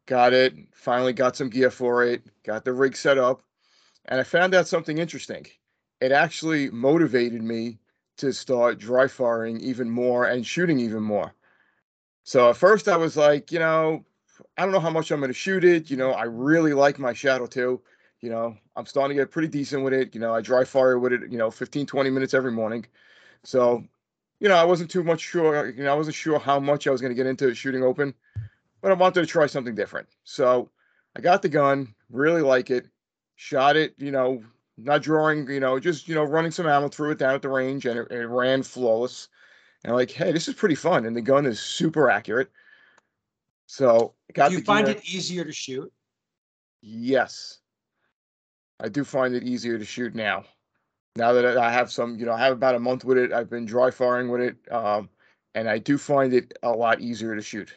got 0.07 0.33
it, 0.33 0.55
finally 0.73 1.13
got 1.13 1.37
some 1.37 1.49
gear 1.49 1.71
for 1.71 2.05
it, 2.05 2.23
got 2.43 2.65
the 2.65 2.73
rig 2.73 2.97
set 2.97 3.19
up, 3.19 3.43
and 4.07 4.21
I 4.21 4.25
found 4.25 4.55
out 4.55 4.67
something 4.67 4.99
interesting. 4.99 5.47
It 6.01 6.13
actually 6.13 6.71
motivated 6.71 7.43
me 7.43 7.79
to 8.19 8.33
start 8.33 8.79
dry 8.79 9.07
firing 9.07 9.61
even 9.61 9.89
more 9.89 10.27
and 10.27 10.45
shooting 10.45 10.81
even 10.81 11.03
more. 11.03 11.35
So 12.25 12.51
at 12.51 12.57
first 12.57 12.89
I 12.89 12.97
was 12.97 13.17
like, 13.17 13.53
you 13.53 13.59
know, 13.59 14.05
I 14.57 14.63
don't 14.63 14.73
know 14.73 14.81
how 14.81 14.91
much 14.91 15.11
I'm 15.11 15.21
going 15.21 15.29
to 15.29 15.35
shoot 15.35 15.65
it. 15.65 15.91
You 15.91 15.97
know, 15.97 16.13
I 16.13 16.25
really 16.25 16.73
like 16.75 16.99
my 16.99 17.13
Shadow 17.13 17.47
2. 17.47 17.81
You 18.21 18.31
know, 18.31 18.57
I'm 18.77 18.87
starting 18.87 19.17
to 19.17 19.23
get 19.23 19.31
pretty 19.31 19.49
decent 19.49 19.85
with 19.85 19.93
it. 19.93 20.15
You 20.15 20.21
know, 20.21 20.35
I 20.35 20.41
dry 20.41 20.65
fire 20.65 20.99
with 20.99 21.13
it, 21.13 21.31
you 21.31 21.39
know, 21.39 21.51
15, 21.51 21.87
20 21.87 22.11
minutes 22.11 22.35
every 22.35 22.53
morning. 22.53 22.87
So, 23.45 23.85
you 24.41 24.49
know, 24.49 24.57
I 24.57 24.65
wasn't 24.65 24.91
too 24.91 25.05
much 25.05 25.21
sure, 25.21 25.71
you 25.71 25.85
know, 25.85 25.93
I 25.93 25.97
wasn't 25.97 26.17
sure 26.17 26.39
how 26.39 26.59
much 26.59 26.87
I 26.87 26.91
was 26.91 27.01
going 27.01 27.11
to 27.11 27.17
get 27.17 27.27
into 27.27 27.55
shooting 27.55 27.83
open, 27.83 28.15
but 28.81 28.91
I 28.91 28.95
wanted 28.95 29.21
to 29.21 29.27
try 29.27 29.47
something 29.47 29.75
different. 29.75 30.09
So 30.25 30.71
I 31.17 31.21
got 31.21 31.43
the 31.43 31.49
gun, 31.49 31.95
really 32.11 32.43
like 32.43 32.71
it, 32.71 32.87
shot 33.37 33.77
it, 33.77 33.95
you 33.99 34.11
know, 34.11 34.43
not 34.77 35.03
drawing, 35.03 35.49
you 35.49 35.61
know, 35.61 35.79
just 35.79 36.09
you 36.09 36.15
know, 36.15 36.25
running 36.25 36.51
some 36.51 36.67
ammo 36.67 36.89
through 36.89 37.13
it 37.13 37.19
down 37.19 37.35
at 37.35 37.43
the 37.43 37.49
range, 37.49 37.87
and 37.87 37.99
it, 37.99 38.11
it 38.11 38.27
ran 38.27 38.63
flawless. 38.63 39.29
And 39.85 39.95
like, 39.95 40.11
hey, 40.11 40.33
this 40.33 40.49
is 40.49 40.55
pretty 40.55 40.75
fun, 40.75 41.07
and 41.07 41.17
the 41.17 41.21
gun 41.21 41.47
is 41.47 41.61
super 41.61 42.11
accurate. 42.11 42.51
So 43.69 44.15
got 44.33 44.49
Do 44.49 44.57
you 44.57 44.63
find 44.63 44.87
gear. 44.87 44.97
it 44.97 45.05
easier 45.05 45.45
to 45.45 45.53
shoot? 45.53 45.93
Yes, 46.81 47.59
I 48.81 48.89
do 48.89 49.05
find 49.05 49.35
it 49.35 49.43
easier 49.43 49.79
to 49.79 49.85
shoot 49.85 50.15
now. 50.15 50.45
Now 51.17 51.35
that 51.35 51.59
I 51.59 51.71
have 51.71 51.93
some, 51.93 52.19
you 52.19 52.25
know, 52.25 52.33
I 52.33 52.41
have 52.45 52.55
about 52.55 52.77
a 52.77 52.79
month 52.79 53.05
with 53.05 53.19
it. 53.19 53.31
I've 53.31 53.51
been 53.51 53.67
dry 53.67 53.91
firing 53.91 54.31
with 54.31 54.41
it, 54.41 54.73
um, 54.73 55.11
and 55.55 55.69
I 55.69 55.79
do 55.79 55.99
find 55.99 56.33
it 56.33 56.59
a 56.63 56.71
lot 56.71 57.01
easier 57.01 57.37
to 57.37 57.43
shoot. 57.43 57.75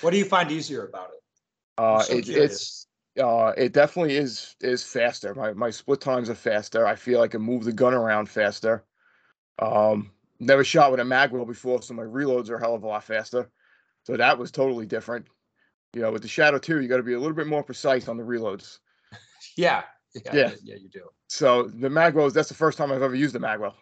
What 0.00 0.10
do 0.10 0.18
you 0.18 0.24
find 0.24 0.50
easier 0.50 0.86
about 0.86 1.10
it? 1.10 1.22
Uh, 1.76 2.00
so 2.00 2.16
it, 2.16 2.28
it's 2.28 2.86
uh, 3.22 3.52
it 3.56 3.72
definitely 3.72 4.16
is 4.16 4.56
is 4.60 4.82
faster. 4.82 5.34
My 5.36 5.52
my 5.52 5.70
split 5.70 6.00
times 6.00 6.28
are 6.30 6.34
faster. 6.34 6.84
I 6.84 6.96
feel 6.96 7.20
I 7.20 7.28
can 7.28 7.42
move 7.42 7.62
the 7.62 7.72
gun 7.72 7.94
around 7.94 8.28
faster. 8.28 8.84
Um, 9.60 10.10
never 10.40 10.64
shot 10.64 10.90
with 10.90 10.98
a 10.98 11.04
magwell 11.04 11.46
before, 11.46 11.80
so 11.82 11.94
my 11.94 12.02
reloads 12.02 12.50
are 12.50 12.56
a 12.56 12.60
hell 12.60 12.74
of 12.74 12.82
a 12.82 12.88
lot 12.88 13.04
faster. 13.04 13.50
So 14.08 14.16
that 14.16 14.38
was 14.38 14.50
totally 14.50 14.86
different. 14.86 15.26
You 15.92 16.00
know, 16.00 16.10
with 16.10 16.22
the 16.22 16.28
Shadow 16.28 16.58
2, 16.58 16.80
you 16.80 16.88
got 16.88 16.96
to 16.96 17.02
be 17.02 17.12
a 17.12 17.18
little 17.18 17.36
bit 17.36 17.46
more 17.46 17.62
precise 17.62 18.08
on 18.08 18.16
the 18.16 18.22
reloads. 18.22 18.78
Yeah. 19.56 19.82
Yeah. 20.14 20.34
Yeah. 20.34 20.50
Yeah, 20.62 20.76
you 20.76 20.88
do. 20.88 21.08
So 21.28 21.64
the 21.64 21.88
magwells, 21.88 22.32
that's 22.32 22.48
the 22.48 22.54
first 22.54 22.78
time 22.78 22.90
I've 22.90 23.02
ever 23.02 23.14
used 23.14 23.36
a 23.36 23.38
magwell. 23.38 23.74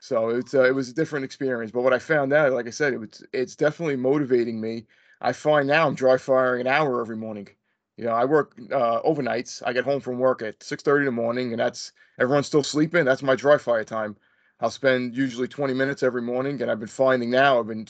So 0.00 0.28
it's 0.30 0.54
uh, 0.54 0.64
it 0.64 0.74
was 0.74 0.90
a 0.90 0.94
different 0.94 1.24
experience. 1.24 1.70
But 1.70 1.82
what 1.82 1.92
I 1.92 1.98
found 1.98 2.32
out, 2.32 2.52
like 2.52 2.66
I 2.66 2.70
said, 2.70 2.92
it 2.92 2.98
was 2.98 3.24
it's 3.32 3.56
definitely 3.56 3.96
motivating 3.96 4.60
me. 4.60 4.86
I 5.20 5.32
find 5.32 5.66
now 5.66 5.86
I'm 5.86 5.94
dry 5.94 6.16
firing 6.16 6.62
an 6.62 6.66
hour 6.66 7.00
every 7.00 7.16
morning. 7.16 7.48
You 7.96 8.04
know, 8.04 8.12
I 8.12 8.24
work 8.24 8.54
uh, 8.70 9.00
overnights. 9.02 9.62
I 9.64 9.72
get 9.72 9.84
home 9.84 10.00
from 10.00 10.18
work 10.18 10.42
at 10.42 10.62
six 10.62 10.82
thirty 10.82 11.02
in 11.02 11.06
the 11.06 11.22
morning, 11.22 11.52
and 11.52 11.60
that's 11.60 11.92
everyone's 12.18 12.46
still 12.46 12.62
sleeping. 12.62 13.04
That's 13.04 13.22
my 13.22 13.34
dry 13.34 13.56
fire 13.58 13.84
time. 13.84 14.16
I'll 14.60 14.70
spend 14.70 15.16
usually 15.16 15.48
twenty 15.48 15.74
minutes 15.74 16.02
every 16.02 16.22
morning, 16.22 16.60
and 16.62 16.70
I've 16.70 16.80
been 16.80 16.88
finding 16.88 17.30
now 17.30 17.58
I've 17.58 17.66
been 17.66 17.86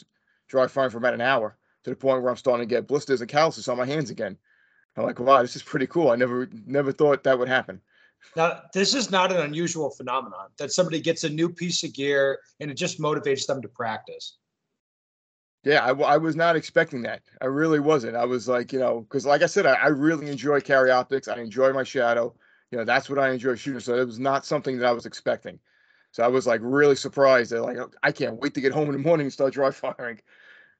dry 0.48 0.66
firing 0.66 0.90
for 0.90 0.98
about 0.98 1.14
an 1.14 1.20
hour 1.20 1.56
to 1.84 1.90
the 1.90 1.96
point 1.96 2.22
where 2.22 2.30
I'm 2.30 2.36
starting 2.36 2.66
to 2.66 2.74
get 2.74 2.86
blisters 2.86 3.20
and 3.20 3.30
calluses 3.30 3.68
on 3.68 3.78
my 3.78 3.86
hands 3.86 4.10
again. 4.10 4.36
I'm 4.96 5.04
like, 5.04 5.20
wow, 5.20 5.42
this 5.42 5.56
is 5.56 5.62
pretty 5.62 5.86
cool. 5.86 6.10
I 6.10 6.16
never 6.16 6.48
never 6.66 6.92
thought 6.92 7.22
that 7.24 7.38
would 7.38 7.48
happen. 7.48 7.80
Now, 8.34 8.62
this 8.72 8.94
is 8.94 9.10
not 9.10 9.30
an 9.30 9.38
unusual 9.38 9.90
phenomenon 9.90 10.48
that 10.58 10.72
somebody 10.72 11.00
gets 11.00 11.24
a 11.24 11.28
new 11.28 11.48
piece 11.48 11.84
of 11.84 11.92
gear 11.92 12.40
and 12.60 12.70
it 12.70 12.74
just 12.74 12.98
motivates 12.98 13.46
them 13.46 13.62
to 13.62 13.68
practice. 13.68 14.38
Yeah, 15.64 15.84
I 15.84 16.16
was 16.16 16.36
not 16.36 16.54
expecting 16.54 17.02
that. 17.02 17.22
I 17.40 17.46
really 17.46 17.80
wasn't. 17.80 18.14
I 18.14 18.24
was 18.24 18.46
like, 18.46 18.72
you 18.72 18.78
know, 18.78 19.00
because 19.00 19.26
like 19.26 19.42
I 19.42 19.46
said, 19.46 19.66
I, 19.66 19.74
I 19.74 19.88
really 19.88 20.30
enjoy 20.30 20.60
carry 20.60 20.92
optics. 20.92 21.26
I 21.26 21.40
enjoy 21.40 21.72
my 21.72 21.82
shadow. 21.82 22.32
You 22.70 22.78
know, 22.78 22.84
that's 22.84 23.10
what 23.10 23.18
I 23.18 23.30
enjoy 23.30 23.56
shooting. 23.56 23.80
So 23.80 23.96
it 23.96 24.06
was 24.06 24.20
not 24.20 24.46
something 24.46 24.78
that 24.78 24.86
I 24.86 24.92
was 24.92 25.06
expecting. 25.06 25.58
So 26.16 26.22
I 26.22 26.28
was 26.28 26.46
like 26.46 26.62
really 26.64 26.96
surprised. 26.96 27.52
That, 27.52 27.60
like, 27.60 27.76
I 28.02 28.10
can't 28.10 28.40
wait 28.40 28.54
to 28.54 28.62
get 28.62 28.72
home 28.72 28.86
in 28.86 28.92
the 28.92 28.98
morning 28.98 29.26
and 29.26 29.32
start 29.32 29.52
dry 29.52 29.70
firing. 29.70 30.18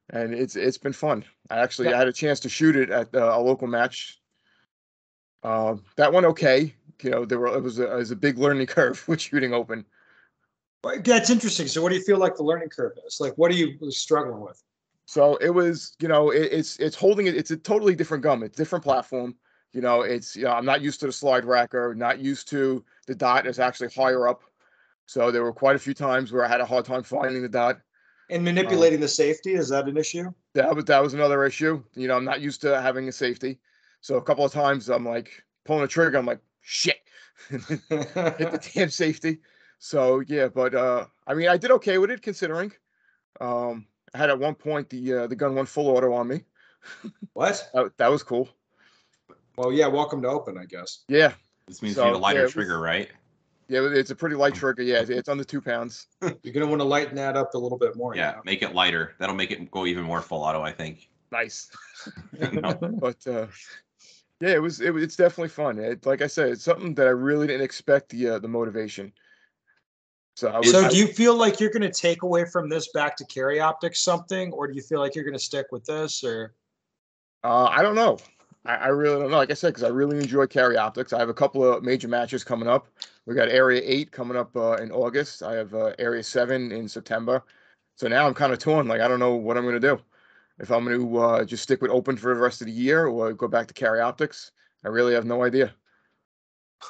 And 0.09 0.33
it's 0.33 0.55
it's 0.55 0.79
been 0.79 0.93
fun. 0.93 1.25
I 1.51 1.59
actually 1.59 1.89
Yeah. 1.89 1.97
had 1.97 2.07
a 2.07 2.11
chance 2.11 2.39
to 2.39 2.49
shoot 2.49 2.75
it 2.75 2.89
at 2.89 3.13
uh, 3.13 3.33
a 3.35 3.39
local 3.39 3.67
match. 3.67 4.19
Uh, 5.43 5.75
that 5.95 6.11
went 6.11 6.25
okay. 6.25 6.73
You 7.03 7.11
know, 7.11 7.23
there 7.23 7.37
were 7.37 7.55
it 7.55 7.61
was 7.61 7.77
a, 7.77 7.83
it 7.93 7.95
was 7.97 8.09
a 8.09 8.15
big 8.15 8.39
learning 8.39 8.65
curve 8.75 9.07
with 9.07 9.21
shooting 9.21 9.53
open. 9.53 9.85
That's 11.03 11.29
interesting. 11.29 11.67
So 11.67 11.83
what 11.83 11.89
do 11.89 11.95
you 11.97 12.03
feel 12.03 12.17
like 12.17 12.35
the 12.35 12.43
learning 12.43 12.69
curve 12.69 12.93
is? 13.05 13.19
Like, 13.19 13.37
what 13.37 13.51
are 13.51 13.55
you 13.55 13.77
struggling 13.91 14.41
with? 14.41 14.59
So 15.05 15.35
it 15.35 15.51
was, 15.51 15.95
you 15.99 16.07
know, 16.07 16.31
it, 16.31 16.51
it's 16.51 16.79
it's 16.79 16.95
holding 16.95 17.27
it. 17.27 17.35
It's 17.35 17.51
a 17.51 17.57
totally 17.57 17.93
different 17.93 18.23
gum. 18.23 18.41
It's 18.41 18.57
different 18.57 18.83
platform. 18.83 19.35
You 19.71 19.81
know, 19.81 20.01
it's 20.01 20.35
you 20.35 20.45
know, 20.45 20.53
I'm 20.53 20.65
not 20.65 20.81
used 20.81 20.99
to 21.01 21.05
the 21.05 21.13
slide 21.13 21.43
racker. 21.43 21.95
Not 21.95 22.17
used 22.17 22.47
to 22.49 22.83
the 23.05 23.13
dot 23.13 23.45
is 23.45 23.59
actually 23.59 23.89
higher 23.89 24.27
up. 24.27 24.41
So 25.07 25.31
there 25.31 25.41
were 25.41 25.53
quite 25.53 25.75
a 25.75 25.79
few 25.79 25.93
times 25.93 26.31
where 26.31 26.45
I 26.45 26.47
had 26.49 26.61
a 26.61 26.65
hard 26.65 26.85
time 26.85 27.01
finding 27.01 27.41
the 27.41 27.49
dot. 27.49 27.79
And 28.29 28.43
manipulating 28.43 28.99
the 28.99 29.07
safety, 29.07 29.53
is 29.53 29.69
that 29.69 29.87
an 29.87 29.95
issue? 29.95 30.31
That 30.53 30.75
was 30.75 30.83
that 30.85 31.01
was 31.01 31.13
another 31.13 31.45
issue. 31.45 31.81
You 31.95 32.09
know, 32.09 32.17
I'm 32.17 32.25
not 32.25 32.41
used 32.41 32.59
to 32.61 32.79
having 32.81 33.07
a 33.07 33.11
safety. 33.11 33.57
So 34.01 34.15
a 34.17 34.21
couple 34.21 34.43
of 34.43 34.51
times 34.51 34.89
I'm 34.89 35.05
like 35.05 35.31
pulling 35.65 35.83
a 35.83 35.87
trigger. 35.87 36.17
I'm 36.17 36.25
like 36.25 36.41
shit, 36.61 36.97
hit 37.49 37.61
the 37.79 38.69
damn 38.75 38.89
safety. 38.89 39.39
So 39.79 40.21
yeah, 40.27 40.49
but 40.49 40.75
uh, 40.75 41.05
I 41.25 41.35
mean, 41.35 41.47
I 41.47 41.55
did 41.55 41.71
okay 41.71 41.97
with 41.99 42.11
it 42.11 42.21
considering. 42.21 42.73
Um, 43.39 43.87
I 44.13 44.17
had 44.17 44.29
at 44.29 44.39
one 44.39 44.55
point 44.55 44.89
the 44.89 45.13
uh, 45.13 45.27
the 45.27 45.35
gun 45.35 45.55
went 45.55 45.69
full 45.69 45.87
auto 45.87 46.11
on 46.11 46.27
me. 46.27 46.43
what? 47.31 47.69
That, 47.73 47.97
that 47.97 48.11
was 48.11 48.23
cool. 48.23 48.49
Well, 49.57 49.71
yeah, 49.71 49.87
welcome 49.87 50.21
to 50.23 50.27
open, 50.27 50.57
I 50.57 50.65
guess. 50.65 51.03
Yeah, 51.07 51.31
This 51.67 51.81
means 51.81 51.95
So, 51.95 52.03
you 52.05 52.11
need 52.11 52.17
a 52.17 52.19
lighter 52.19 52.39
yeah, 52.39 52.41
it 52.41 52.45
was- 52.45 52.53
trigger, 52.53 52.79
right? 52.79 53.09
Yeah, 53.69 53.81
it's 53.91 54.11
a 54.11 54.15
pretty 54.15 54.35
light 54.35 54.53
trigger. 54.55 54.81
Yeah, 54.81 55.01
it's- 55.01 55.09
it's 55.09 55.29
under 55.29 55.43
two 55.43 55.61
pounds. 55.61 56.07
You're 56.21 56.53
going 56.53 56.61
to 56.61 56.67
want 56.67 56.79
to 56.79 56.85
lighten 56.87 57.15
that 57.15 57.35
up 57.35 57.53
a 57.53 57.57
little 57.57 57.77
bit 57.77 57.95
more. 57.95 58.15
Yeah, 58.15 58.31
know? 58.31 58.41
make 58.45 58.61
it 58.61 58.73
lighter. 58.73 59.13
That'll 59.19 59.35
make 59.35 59.51
it 59.51 59.69
go 59.71 59.85
even 59.85 60.03
more 60.03 60.21
full 60.21 60.41
auto, 60.41 60.61
I 60.61 60.71
think. 60.71 61.09
Nice. 61.31 61.69
No. 62.53 62.73
But 62.99 63.25
uh, 63.27 63.47
yeah, 64.39 64.49
it 64.49 64.61
was, 64.61 64.79
it. 64.79 64.95
It's 64.95 65.15
definitely 65.15 65.49
fun. 65.49 65.79
It, 65.79 66.05
like 66.05 66.21
I 66.21 66.27
said, 66.27 66.49
it's 66.49 66.63
something 66.63 66.93
that 66.95 67.07
I 67.07 67.09
really 67.09 67.47
didn't 67.47 67.63
expect 67.63 68.09
the 68.09 68.29
uh, 68.29 68.39
the 68.39 68.47
motivation. 68.47 69.11
So 70.35 70.49
I 70.49 70.59
was. 70.59 70.71
So 70.71 70.85
I- 70.85 70.89
do 70.89 70.95
you 70.95 71.07
feel 71.07 71.35
like 71.35 71.59
you're 71.59 71.71
going 71.71 71.81
to 71.81 71.91
take 71.91 72.21
away 72.21 72.45
from 72.45 72.69
this 72.69 72.89
back 72.93 73.17
to 73.17 73.25
carry 73.25 73.59
optics 73.59 73.99
something, 73.99 74.53
or 74.53 74.67
do 74.67 74.75
you 74.75 74.81
feel 74.83 74.99
like 74.99 75.15
you're 75.15 75.23
going 75.25 75.33
to 75.37 75.43
stick 75.43 75.65
with 75.71 75.83
this, 75.85 76.23
or? 76.23 76.53
Uh, 77.43 77.65
I 77.65 77.81
don't 77.81 77.95
know. 77.95 78.19
I, 78.65 78.75
I 78.75 78.87
really 78.87 79.19
don't 79.19 79.31
know. 79.31 79.37
Like 79.37 79.51
I 79.51 79.55
said, 79.55 79.69
because 79.69 79.83
I 79.83 79.89
really 79.89 80.17
enjoy 80.17 80.45
carry 80.45 80.77
optics. 80.77 81.11
I 81.11 81.19
have 81.19 81.29
a 81.29 81.33
couple 81.33 81.63
of 81.65 81.83
major 81.83 82.07
matches 82.07 82.43
coming 82.43 82.69
up. 82.69 82.87
We 83.27 83.35
got 83.35 83.49
Area 83.49 83.81
Eight 83.83 84.11
coming 84.11 84.37
up 84.37 84.55
uh, 84.55 84.77
in 84.77 84.89
August. 84.89 85.43
I 85.43 85.53
have 85.55 85.75
uh, 85.75 85.91
Area 85.99 86.23
Seven 86.23 86.71
in 86.71 86.87
September. 86.87 87.43
So 87.97 88.07
now 88.07 88.25
I'm 88.25 88.33
kind 88.33 88.53
of 88.53 88.59
torn. 88.59 88.87
Like 88.87 89.01
I 89.01 89.07
don't 89.09 89.19
know 89.19 89.35
what 89.35 89.57
I'm 89.57 89.63
going 89.63 89.79
to 89.79 89.95
do. 89.95 89.99
If 90.59 90.71
I'm 90.71 90.85
going 90.85 90.97
to 90.97 91.17
uh, 91.17 91.43
just 91.45 91.61
stick 91.63 91.81
with 91.81 91.91
open 91.91 92.15
for 92.15 92.33
the 92.33 92.39
rest 92.39 92.61
of 92.61 92.67
the 92.67 92.73
year 92.73 93.05
or 93.05 93.33
go 93.33 93.47
back 93.49 93.67
to 93.67 93.73
carry 93.73 93.99
optics, 93.99 94.51
I 94.83 94.87
really 94.87 95.13
have 95.13 95.25
no 95.25 95.43
idea. 95.43 95.75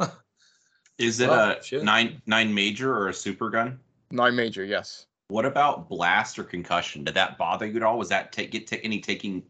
Is 0.98 1.20
it 1.20 1.30
Well, 1.30 1.58
a 1.60 1.63
shit. 1.63 1.84
nine 1.84 2.22
nine 2.25 2.53
major 2.53 2.96
or 2.96 3.10
a 3.10 3.13
super 3.13 3.50
gun? 3.50 3.80
Nine 4.10 4.36
major, 4.36 4.63
yes. 4.63 5.08
What 5.27 5.46
about 5.46 5.89
blast 5.89 6.39
or 6.39 6.44
concussion? 6.44 7.03
Did 7.03 7.15
that 7.15 7.38
bother 7.38 7.65
you 7.65 7.75
at 7.77 7.84
all? 7.84 7.98
Was 7.98 8.10
that 8.10 8.32
take 8.32 8.51
get 8.51 8.72
any 8.84 9.01
taking 9.01 9.44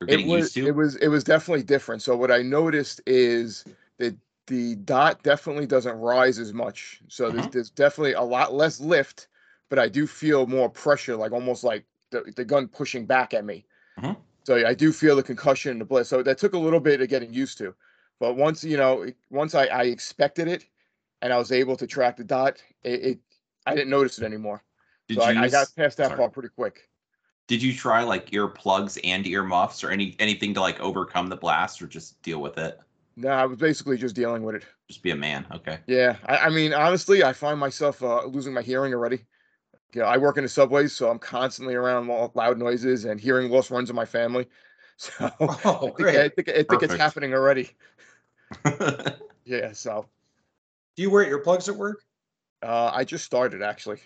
or 0.00 0.06
it 0.06 0.10
getting 0.10 0.28
was 0.28 0.40
used 0.40 0.54
to? 0.54 0.66
it 0.68 0.74
was 0.74 0.96
it 0.96 1.08
was 1.08 1.22
definitely 1.22 1.64
different. 1.64 2.00
So 2.00 2.16
what 2.16 2.30
I 2.30 2.40
noticed 2.40 3.02
is 3.06 3.64
that 3.98 4.16
the 4.46 4.76
dot 4.76 5.22
definitely 5.22 5.66
doesn't 5.66 5.96
rise 5.98 6.38
as 6.38 6.52
much. 6.52 7.02
So 7.08 7.30
there's, 7.30 7.46
Mhm. 7.46 7.50
there's 7.50 7.70
definitely 7.70 8.12
a 8.14 8.22
lot 8.22 8.54
less 8.54 8.80
lift, 8.80 9.28
but 9.70 9.78
I 9.78 9.88
do 9.88 10.06
feel 10.06 10.46
more 10.46 10.68
pressure, 10.70 11.16
like 11.16 11.32
almost 11.32 11.64
like 11.64 11.86
the, 12.10 12.32
the 12.36 12.44
gun 12.44 12.68
pushing 12.68 13.06
back 13.06 13.34
at 13.34 13.44
me. 13.44 13.66
Mhm. 13.96 14.14
So 14.46 14.66
I 14.66 14.74
do 14.74 14.92
feel 14.92 15.16
the 15.16 15.22
concussion 15.22 15.72
and 15.72 15.80
the 15.80 15.84
blitz. 15.84 16.08
So 16.10 16.22
that 16.22 16.38
took 16.38 16.54
a 16.54 16.58
little 16.58 16.80
bit 16.80 17.00
of 17.00 17.08
getting 17.08 17.32
used 17.32 17.58
to, 17.58 17.74
but 18.20 18.36
once 18.36 18.62
you 18.64 18.76
know, 18.76 19.06
once 19.30 19.54
I, 19.54 19.66
I 19.66 19.84
expected 19.84 20.48
it, 20.48 20.66
and 21.22 21.32
I 21.32 21.38
was 21.38 21.52
able 21.52 21.76
to 21.78 21.86
track 21.86 22.16
the 22.16 22.24
dot, 22.24 22.62
it, 22.84 23.02
it 23.04 23.20
I 23.66 23.74
didn't 23.74 23.90
notice 23.90 24.18
it 24.18 24.24
anymore. 24.24 24.62
Did 25.08 25.16
so 25.22 25.22
you 25.24 25.40
I, 25.40 25.44
I 25.44 25.48
got 25.50 25.74
past 25.76 25.98
that 25.98 26.08
sorry. 26.08 26.16
part 26.16 26.32
pretty 26.32 26.50
quick. 26.50 26.90
did 27.46 27.62
you 27.62 27.74
try 27.74 28.02
like 28.02 28.30
earplugs 28.30 28.98
and 29.04 29.26
earmuffs 29.26 29.82
or 29.84 29.90
any 29.90 30.16
anything 30.18 30.54
to 30.54 30.60
like 30.60 30.80
overcome 30.80 31.28
the 31.28 31.36
blast 31.36 31.80
or 31.82 31.86
just 31.86 32.20
deal 32.22 32.40
with 32.40 32.58
it? 32.58 32.78
No, 33.16 33.28
I 33.28 33.44
was 33.46 33.58
basically 33.58 33.96
just 33.96 34.14
dealing 34.14 34.42
with 34.42 34.56
it. 34.56 34.64
Just 34.88 35.02
be 35.02 35.10
a 35.10 35.16
man. 35.16 35.46
Okay. 35.52 35.78
Yeah, 35.86 36.16
I, 36.26 36.36
I 36.38 36.48
mean, 36.50 36.72
honestly, 36.72 37.22
I 37.22 37.32
find 37.32 37.58
myself 37.60 38.02
uh, 38.02 38.24
losing 38.26 38.52
my 38.52 38.62
hearing 38.62 38.92
already. 38.92 39.24
You 39.94 40.00
know, 40.02 40.06
I 40.06 40.18
work 40.18 40.36
in 40.36 40.42
the 40.44 40.48
subways, 40.48 40.92
so 40.92 41.08
I'm 41.10 41.18
constantly 41.20 41.74
around 41.74 42.08
loud 42.34 42.58
noises 42.58 43.04
and 43.04 43.20
hearing 43.20 43.50
loss 43.50 43.70
runs 43.70 43.90
in 43.90 43.96
my 43.96 44.04
family. 44.06 44.48
So 44.96 45.10
I 45.20 45.26
Oh, 45.64 45.92
think, 45.96 46.08
I 46.08 46.28
think, 46.28 46.48
I 46.50 46.62
think 46.62 46.82
it's 46.84 46.94
happening 46.94 47.34
already. 47.34 47.70
Yeah, 49.44 49.72
so 49.72 50.06
Do 50.96 51.02
you 51.02 51.10
wear 51.10 51.24
earplugs 51.26 51.68
at 51.68 51.76
work? 51.76 52.02
uh, 52.62 52.90
I 52.94 53.04
just 53.04 53.24
started 53.24 53.62
actually. 53.62 54.00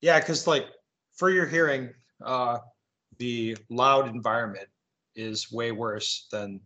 Yeah, 0.00 0.18
because 0.18 0.46
like 0.46 0.66
for 1.14 1.30
your 1.30 1.46
hearing, 1.46 1.90
uh, 2.24 2.58
the 3.18 3.56
loud 3.70 4.08
environment 4.08 4.68
is 5.14 5.50
way 5.52 5.72
worse 5.72 6.28
than 6.30 6.60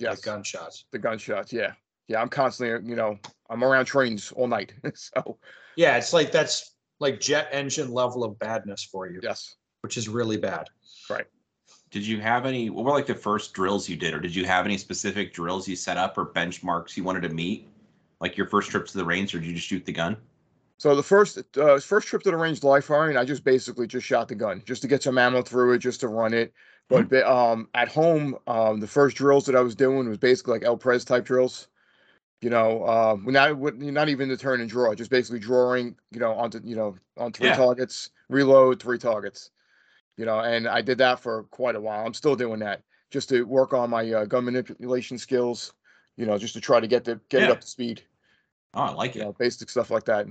Yes, 0.00 0.16
like 0.16 0.22
gunshots. 0.22 0.84
the 0.90 0.98
gunshots. 0.98 1.52
Yeah, 1.52 1.72
yeah, 2.08 2.20
I'm 2.20 2.28
constantly, 2.28 2.88
you 2.88 2.96
know, 2.96 3.18
I'm 3.48 3.62
around 3.62 3.84
trains 3.84 4.32
all 4.32 4.48
night. 4.48 4.72
so 4.94 5.38
Yeah, 5.76 5.96
it's 5.96 6.12
like 6.12 6.32
that's 6.32 6.74
like 6.98 7.20
jet 7.20 7.48
engine 7.52 7.92
level 7.92 8.24
of 8.24 8.38
badness 8.38 8.84
for 8.84 9.08
you, 9.08 9.20
yes, 9.22 9.56
which 9.82 9.96
is 9.96 10.08
really 10.08 10.36
bad. 10.36 10.68
Right. 11.08 11.26
Did 11.90 12.06
you 12.06 12.20
have 12.20 12.46
any 12.46 12.70
what 12.70 12.84
were 12.84 12.92
like 12.92 13.06
the 13.06 13.14
first 13.14 13.52
drills 13.52 13.88
you 13.88 13.96
did 13.96 14.14
or 14.14 14.20
did 14.20 14.34
you 14.34 14.44
have 14.44 14.64
any 14.64 14.78
specific 14.78 15.32
drills 15.32 15.66
you 15.66 15.74
set 15.74 15.96
up 15.96 16.16
or 16.16 16.26
benchmarks 16.26 16.96
you 16.96 17.02
wanted 17.02 17.22
to 17.22 17.30
meet 17.30 17.68
like 18.20 18.36
your 18.36 18.46
first 18.46 18.70
trip 18.70 18.86
to 18.86 18.96
the 18.96 19.04
range 19.04 19.34
or 19.34 19.40
did 19.40 19.48
you 19.48 19.54
just 19.54 19.66
shoot 19.66 19.84
the 19.84 19.92
gun 19.92 20.16
So 20.78 20.94
the 20.94 21.02
first 21.02 21.38
uh, 21.56 21.80
first 21.80 22.06
trip 22.06 22.22
to 22.22 22.30
the 22.30 22.36
range 22.36 22.62
live 22.62 22.84
firing, 22.84 23.16
I 23.16 23.24
just 23.24 23.42
basically 23.42 23.86
just 23.88 24.06
shot 24.06 24.28
the 24.28 24.36
gun 24.36 24.62
just 24.64 24.82
to 24.82 24.88
get 24.88 25.02
some 25.02 25.18
ammo 25.18 25.42
through 25.42 25.74
it, 25.74 25.78
just 25.78 26.00
to 26.00 26.08
run 26.08 26.32
it. 26.32 26.52
But 26.90 27.12
um, 27.24 27.68
at 27.74 27.88
home, 27.88 28.36
um, 28.46 28.80
the 28.80 28.86
first 28.86 29.16
drills 29.16 29.46
that 29.46 29.54
I 29.56 29.60
was 29.60 29.74
doing 29.74 30.08
was 30.08 30.18
basically 30.18 30.54
like 30.54 30.64
El 30.64 30.76
Prez 30.76 31.04
type 31.04 31.24
drills. 31.24 31.68
You 32.42 32.50
know, 32.50 32.86
um, 32.86 33.24
not 33.26 33.58
not 33.60 34.08
even 34.08 34.28
the 34.28 34.36
turn 34.36 34.60
and 34.60 34.70
draw, 34.70 34.94
just 34.94 35.10
basically 35.10 35.40
drawing. 35.40 35.96
You 36.10 36.20
know, 36.20 36.32
onto 36.34 36.60
you 36.64 36.76
know 36.76 36.96
on 37.16 37.32
three 37.32 37.48
Yeah. 37.48 37.56
targets, 37.56 38.10
reload 38.28 38.80
three 38.82 38.98
targets. 38.98 39.50
You 40.16 40.26
know, 40.26 40.40
and 40.40 40.68
I 40.68 40.82
did 40.82 40.98
that 40.98 41.20
for 41.20 41.44
quite 41.44 41.76
a 41.76 41.80
while. 41.80 42.06
I'm 42.06 42.14
still 42.14 42.36
doing 42.36 42.60
that 42.60 42.82
just 43.10 43.28
to 43.30 43.44
work 43.44 43.72
on 43.74 43.90
my 43.90 44.10
uh, 44.12 44.24
gun 44.26 44.44
manipulation 44.46 45.18
skills. 45.18 45.74
You 46.16 46.26
know, 46.26 46.38
just 46.38 46.54
to 46.54 46.60
try 46.60 46.80
to 46.80 46.86
get 46.88 47.04
the 47.04 47.20
get 47.30 47.42
it 47.42 47.50
up 47.50 47.60
to 47.62 47.66
speed 47.66 48.02
oh 48.74 48.80
i 48.82 48.90
like 48.90 49.14
you 49.14 49.20
it 49.20 49.24
know, 49.24 49.32
basic 49.32 49.68
stuff 49.70 49.90
like 49.90 50.04
that. 50.04 50.26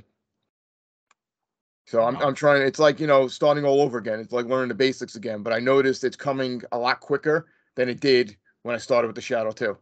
So 1.89 2.03
I'm 2.03 2.15
I'm 2.17 2.35
trying. 2.35 2.61
It's 2.61 2.77
like 2.77 2.99
you 2.99 3.07
know, 3.07 3.27
starting 3.27 3.65
all 3.65 3.81
over 3.81 3.97
again. 3.97 4.19
It's 4.19 4.31
like 4.31 4.45
learning 4.45 4.67
the 4.69 4.75
basics 4.75 5.15
again. 5.15 5.41
But 5.41 5.53
I 5.53 5.59
noticed 5.59 6.03
it's 6.03 6.15
coming 6.15 6.61
a 6.71 6.77
lot 6.77 6.99
quicker 6.99 7.47
than 7.75 7.89
it 7.89 7.99
did 7.99 8.37
when 8.61 8.75
I 8.75 8.77
started 8.77 9.07
with 9.07 9.15
the 9.15 9.21
Shadow 9.23 9.51
2. 9.51 9.75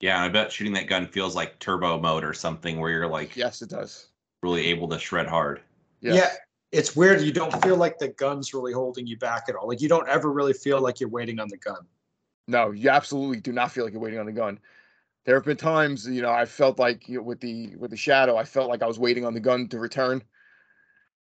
yeah 0.00 0.16
and 0.16 0.24
i 0.24 0.28
bet 0.28 0.50
shooting 0.50 0.72
that 0.72 0.88
gun 0.88 1.06
feels 1.06 1.36
like 1.36 1.58
turbo 1.60 2.00
mode 2.00 2.24
or 2.24 2.32
something 2.34 2.80
where 2.80 2.90
you're 2.90 3.06
like 3.06 3.36
Yes, 3.36 3.62
it 3.62 3.68
does. 3.70 4.08
really 4.42 4.66
able 4.66 4.88
to 4.88 4.98
shred 4.98 5.26
hard 5.26 5.60
Yes. 6.00 6.14
Yeah, 6.16 6.30
it's 6.78 6.94
weird. 6.96 7.22
You 7.22 7.32
don't 7.32 7.62
feel 7.62 7.76
like 7.76 7.98
the 7.98 8.08
gun's 8.08 8.52
really 8.52 8.72
holding 8.74 9.06
you 9.06 9.16
back 9.16 9.44
at 9.48 9.54
all. 9.54 9.66
Like 9.68 9.80
you 9.80 9.88
don't 9.88 10.06
ever 10.08 10.30
really 10.32 10.52
feel 10.52 10.80
like 10.82 11.00
you're 11.00 11.08
waiting 11.08 11.38
on 11.40 11.48
the 11.48 11.56
gun. 11.56 11.86
No, 12.46 12.72
you 12.72 12.90
absolutely 12.90 13.40
do 13.40 13.52
not 13.52 13.72
feel 13.72 13.84
like 13.84 13.94
you're 13.94 14.02
waiting 14.02 14.18
on 14.18 14.26
the 14.26 14.32
gun. 14.32 14.58
There 15.24 15.34
have 15.36 15.44
been 15.46 15.56
times, 15.56 16.06
you 16.06 16.20
know, 16.20 16.30
I 16.30 16.44
felt 16.44 16.78
like 16.78 17.08
you 17.08 17.18
know, 17.18 17.22
with 17.22 17.40
the 17.40 17.74
with 17.76 17.90
the 17.90 17.96
shadow, 17.96 18.36
I 18.36 18.44
felt 18.44 18.68
like 18.68 18.82
I 18.82 18.86
was 18.86 18.98
waiting 18.98 19.24
on 19.24 19.32
the 19.32 19.40
gun 19.40 19.66
to 19.68 19.78
return. 19.78 20.22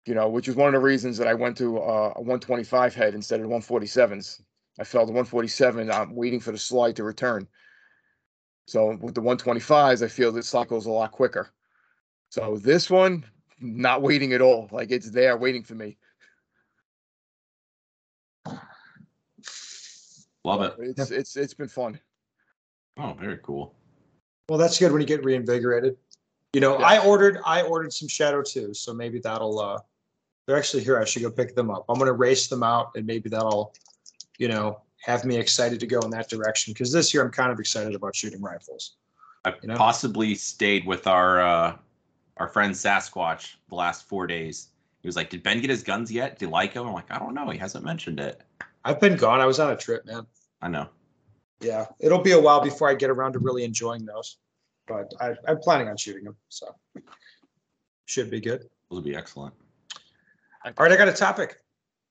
You 0.08 0.14
know, 0.14 0.26
which 0.26 0.48
is 0.48 0.56
one 0.56 0.68
of 0.68 0.72
the 0.72 0.86
reasons 0.86 1.18
that 1.18 1.28
I 1.28 1.34
went 1.34 1.58
to 1.58 1.80
uh, 1.80 2.14
a 2.16 2.22
125 2.22 2.94
head 2.94 3.14
instead 3.14 3.40
of 3.40 3.46
147s. 3.48 4.40
I 4.80 4.84
felt 4.84 5.06
the 5.06 5.12
147, 5.12 5.90
I'm 5.90 6.14
waiting 6.14 6.40
for 6.40 6.50
the 6.50 6.56
slide 6.56 6.96
to 6.96 7.04
return. 7.04 7.46
So 8.66 8.96
with 9.02 9.14
the 9.14 9.20
125s, 9.20 10.02
I 10.02 10.08
feel 10.08 10.32
the 10.32 10.42
cycle's 10.42 10.86
a 10.86 10.90
lot 10.90 11.12
quicker. 11.12 11.50
So 12.30 12.56
this 12.56 12.88
one, 12.88 13.22
not 13.60 14.00
waiting 14.00 14.32
at 14.32 14.40
all. 14.40 14.70
Like 14.72 14.90
it's 14.90 15.10
there 15.10 15.36
waiting 15.36 15.62
for 15.62 15.74
me. 15.74 15.98
Love 20.42 20.62
it. 20.62 20.74
It's 20.78 21.10
it's 21.10 21.36
it's 21.36 21.52
been 21.52 21.68
fun. 21.68 22.00
Oh, 22.96 23.12
very 23.12 23.40
cool. 23.42 23.74
Well, 24.48 24.58
that's 24.58 24.78
good 24.78 24.90
when 24.90 25.02
you 25.02 25.06
get 25.06 25.22
reinvigorated. 25.22 25.98
You 26.54 26.62
know, 26.62 26.76
I 26.76 27.04
ordered 27.04 27.40
I 27.44 27.60
ordered 27.60 27.92
some 27.92 28.08
Shadow 28.08 28.42
2, 28.42 28.72
so 28.72 28.94
maybe 28.94 29.18
that'll 29.18 29.60
uh 29.60 29.80
they're 30.48 30.56
actually 30.56 30.82
here. 30.82 30.98
I 30.98 31.04
should 31.04 31.20
go 31.20 31.30
pick 31.30 31.54
them 31.54 31.70
up. 31.70 31.84
I'm 31.90 31.98
gonna 31.98 32.12
race 32.14 32.48
them 32.48 32.62
out 32.62 32.92
and 32.96 33.06
maybe 33.06 33.28
that'll, 33.28 33.74
you 34.38 34.48
know, 34.48 34.80
have 35.02 35.26
me 35.26 35.36
excited 35.36 35.78
to 35.78 35.86
go 35.86 36.00
in 36.00 36.10
that 36.10 36.30
direction. 36.30 36.72
Because 36.72 36.90
this 36.90 37.12
year 37.12 37.22
I'm 37.22 37.30
kind 37.30 37.52
of 37.52 37.60
excited 37.60 37.94
about 37.94 38.16
shooting 38.16 38.40
rifles. 38.40 38.96
I 39.44 39.52
You 39.62 39.68
know? 39.68 39.76
possibly 39.76 40.34
stayed 40.34 40.86
with 40.86 41.06
our 41.06 41.42
uh 41.42 41.76
our 42.38 42.48
friend 42.48 42.74
Sasquatch 42.74 43.56
the 43.68 43.74
last 43.74 44.08
four 44.08 44.26
days. 44.26 44.68
He 45.02 45.06
was 45.06 45.16
like, 45.16 45.28
"Did 45.28 45.42
Ben 45.42 45.60
get 45.60 45.68
his 45.68 45.82
guns 45.82 46.10
yet? 46.10 46.38
Do 46.38 46.46
you 46.46 46.50
like 46.50 46.72
him?" 46.72 46.86
I'm 46.86 46.94
like, 46.94 47.10
"I 47.10 47.18
don't 47.18 47.34
know. 47.34 47.50
He 47.50 47.58
hasn't 47.58 47.84
mentioned 47.84 48.18
it." 48.18 48.40
I've 48.86 49.00
been 49.00 49.16
gone. 49.16 49.40
I 49.40 49.46
was 49.46 49.60
on 49.60 49.70
a 49.70 49.76
trip, 49.76 50.06
man. 50.06 50.26
I 50.62 50.68
know. 50.68 50.88
Yeah, 51.60 51.86
it'll 52.00 52.22
be 52.22 52.32
a 52.32 52.40
while 52.40 52.62
before 52.62 52.88
I 52.88 52.94
get 52.94 53.10
around 53.10 53.34
to 53.34 53.38
really 53.38 53.64
enjoying 53.64 54.06
those, 54.06 54.38
but 54.86 55.12
I, 55.20 55.34
I'm 55.46 55.58
planning 55.58 55.88
on 55.88 55.96
shooting 55.96 56.24
them, 56.24 56.36
so 56.48 56.74
should 58.06 58.30
be 58.30 58.40
good. 58.40 58.62
Those 58.88 59.02
would 59.02 59.04
be 59.04 59.14
excellent. 59.16 59.52
All 60.64 60.72
right, 60.78 60.92
I 60.92 60.96
got 60.96 61.08
a 61.08 61.12
topic. 61.12 61.60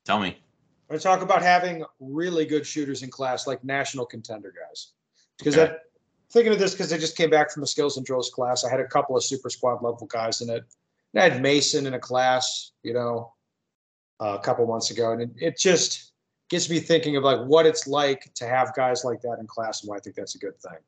Tell 0.05 0.19
me. 0.19 0.29
I'm 0.29 0.93
going 0.93 0.99
to 0.99 1.03
talk 1.03 1.21
about 1.21 1.41
having 1.41 1.83
really 1.99 2.45
good 2.45 2.65
shooters 2.65 3.03
in 3.03 3.09
class, 3.09 3.45
like 3.45 3.63
national 3.63 4.05
contender 4.05 4.53
guys. 4.57 4.93
Because 5.37 5.57
Okay. 5.57 5.73
I 5.73 5.77
thinking 6.31 6.53
of 6.53 6.59
this 6.59 6.73
because 6.73 6.91
I 6.91 6.97
just 6.97 7.17
came 7.17 7.29
back 7.29 7.51
from 7.51 7.63
a 7.63 7.67
skills 7.67 7.97
and 7.97 8.05
drills 8.05 8.29
class. 8.29 8.63
I 8.63 8.69
had 8.69 8.79
a 8.79 8.87
couple 8.87 9.15
of 9.15 9.23
super 9.23 9.49
squad 9.49 9.81
level 9.83 10.07
guys 10.07 10.41
in 10.41 10.49
it. 10.49 10.63
And 11.13 11.23
I 11.23 11.29
had 11.29 11.41
Mason 11.41 11.85
in 11.85 11.93
a 11.93 11.99
class, 11.99 12.71
you 12.83 12.93
know, 12.93 13.33
a 14.19 14.39
couple 14.39 14.65
months 14.65 14.91
ago, 14.91 15.11
and 15.11 15.21
it, 15.21 15.29
it 15.37 15.57
just 15.57 16.11
gets 16.49 16.69
me 16.69 16.79
thinking 16.79 17.17
of 17.17 17.23
like 17.23 17.39
what 17.45 17.65
it's 17.65 17.87
like 17.87 18.33
to 18.35 18.47
have 18.47 18.73
guys 18.75 19.03
like 19.03 19.21
that 19.21 19.37
in 19.39 19.47
class 19.47 19.81
and 19.81 19.89
why 19.89 19.97
I 19.97 19.99
think 19.99 20.15
that's 20.15 20.35
a 20.35 20.39
good 20.39 20.57
thing. 20.59 20.79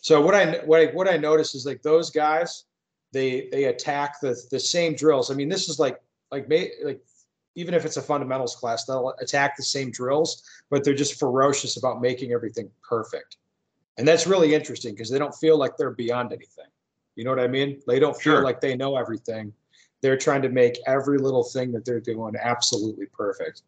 So 0.00 0.20
what 0.20 0.34
I 0.34 0.58
what 0.64 0.80
I, 0.80 0.86
what 0.86 1.08
I 1.08 1.16
notice 1.16 1.54
is 1.54 1.66
like 1.66 1.82
those 1.82 2.10
guys, 2.10 2.64
they 3.12 3.48
they 3.50 3.64
attack 3.64 4.20
the 4.20 4.40
the 4.50 4.60
same 4.60 4.94
drills. 4.94 5.30
I 5.30 5.34
mean, 5.34 5.48
this 5.48 5.68
is 5.68 5.78
like 5.78 6.00
like 6.34 6.48
may, 6.48 6.72
like 6.82 7.00
even 7.54 7.74
if 7.74 7.84
it's 7.84 7.96
a 7.96 8.02
fundamentals 8.02 8.56
class, 8.56 8.84
they'll 8.84 9.14
attack 9.20 9.56
the 9.56 9.62
same 9.62 9.90
drills, 9.90 10.42
but 10.70 10.82
they're 10.82 10.94
just 10.94 11.18
ferocious 11.18 11.76
about 11.76 12.00
making 12.00 12.32
everything 12.32 12.68
perfect. 12.82 13.36
And 13.96 14.06
that's 14.06 14.26
really 14.26 14.54
interesting 14.54 14.92
because 14.92 15.08
they 15.08 15.20
don't 15.20 15.34
feel 15.36 15.56
like 15.56 15.76
they're 15.76 15.92
beyond 15.92 16.32
anything. 16.32 16.66
You 17.14 17.22
know 17.22 17.30
what 17.30 17.38
I 17.38 17.46
mean? 17.46 17.80
They 17.86 18.00
don't 18.00 18.16
feel 18.16 18.34
Sure. 18.34 18.42
like 18.42 18.60
they 18.60 18.76
know 18.76 18.96
everything. 18.96 19.52
They're 20.00 20.16
trying 20.16 20.42
to 20.42 20.48
make 20.48 20.80
every 20.86 21.18
little 21.18 21.44
thing 21.44 21.70
that 21.72 21.84
they're 21.84 22.00
doing 22.00 22.34
absolutely 22.40 23.06
perfect. 23.06 23.62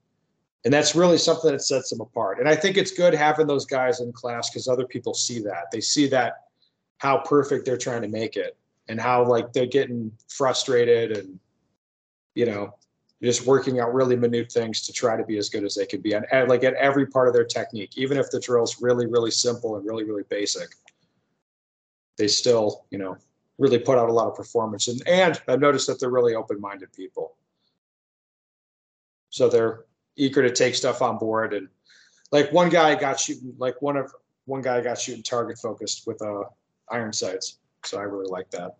And 0.64 0.74
that's 0.74 0.96
really 0.96 1.16
something 1.16 1.52
that 1.52 1.62
sets 1.62 1.90
them 1.90 2.00
apart. 2.00 2.40
And 2.40 2.48
I 2.48 2.56
think 2.56 2.76
it's 2.76 2.90
good 2.90 3.14
having 3.14 3.46
those 3.46 3.66
guys 3.66 4.00
in 4.00 4.12
class 4.12 4.50
because 4.50 4.66
other 4.66 4.84
people 4.84 5.14
see 5.14 5.38
that. 5.42 5.70
They 5.70 5.80
see 5.80 6.08
that 6.08 6.46
how 6.98 7.18
perfect 7.18 7.64
they're 7.64 7.76
trying 7.76 8.02
to 8.02 8.08
make 8.08 8.34
it 8.36 8.56
and 8.88 9.00
how 9.00 9.24
like 9.24 9.52
they're 9.52 9.66
getting 9.66 10.10
frustrated 10.28 11.16
and 11.16 11.38
you 12.36 12.46
know 12.46 12.72
just 13.22 13.46
working 13.46 13.80
out 13.80 13.94
really 13.94 14.14
minute 14.14 14.52
things 14.52 14.82
to 14.82 14.92
try 14.92 15.16
to 15.16 15.24
be 15.24 15.38
as 15.38 15.48
good 15.48 15.64
as 15.64 15.74
they 15.74 15.86
can 15.86 16.02
be. 16.02 16.12
And, 16.12 16.26
like 16.48 16.64
at 16.64 16.74
every 16.74 17.06
part 17.06 17.28
of 17.28 17.34
their 17.34 17.44
technique 17.44 17.96
even 17.96 18.18
if 18.18 18.30
the 18.30 18.38
drill's 18.38 18.80
really 18.80 19.06
really 19.06 19.32
simple 19.32 19.76
and 19.76 19.84
really 19.84 20.04
really 20.04 20.24
basic 20.28 20.68
they 22.16 22.28
still 22.28 22.84
you 22.90 22.98
know 22.98 23.16
really 23.58 23.78
put 23.78 23.98
out 23.98 24.10
a 24.10 24.12
lot 24.12 24.28
of 24.28 24.36
performance. 24.36 24.88
And 24.88 25.02
and 25.08 25.40
i've 25.48 25.60
noticed 25.60 25.86
that 25.88 25.98
they're 25.98 26.10
really 26.10 26.34
open-minded 26.34 26.92
people. 26.92 27.34
So 29.30 29.48
they're 29.48 29.84
eager 30.16 30.42
to 30.42 30.50
take 30.50 30.74
stuff 30.74 31.02
on 31.02 31.18
board. 31.18 31.52
And 31.52 31.68
like 32.32 32.52
one 32.52 32.68
guy 32.68 32.94
got 32.94 33.18
shooting 33.18 33.54
like 33.58 33.80
one 33.80 33.96
of 33.96 34.12
one 34.44 34.62
guy 34.62 34.80
got 34.80 35.00
shooting 35.00 35.22
target 35.22 35.58
focused 35.58 36.06
with 36.06 36.20
uh 36.22 36.44
iron 36.90 37.12
sights. 37.12 37.58
So 37.84 37.98
i 37.98 38.02
really 38.02 38.28
like 38.28 38.50
that. 38.50 38.76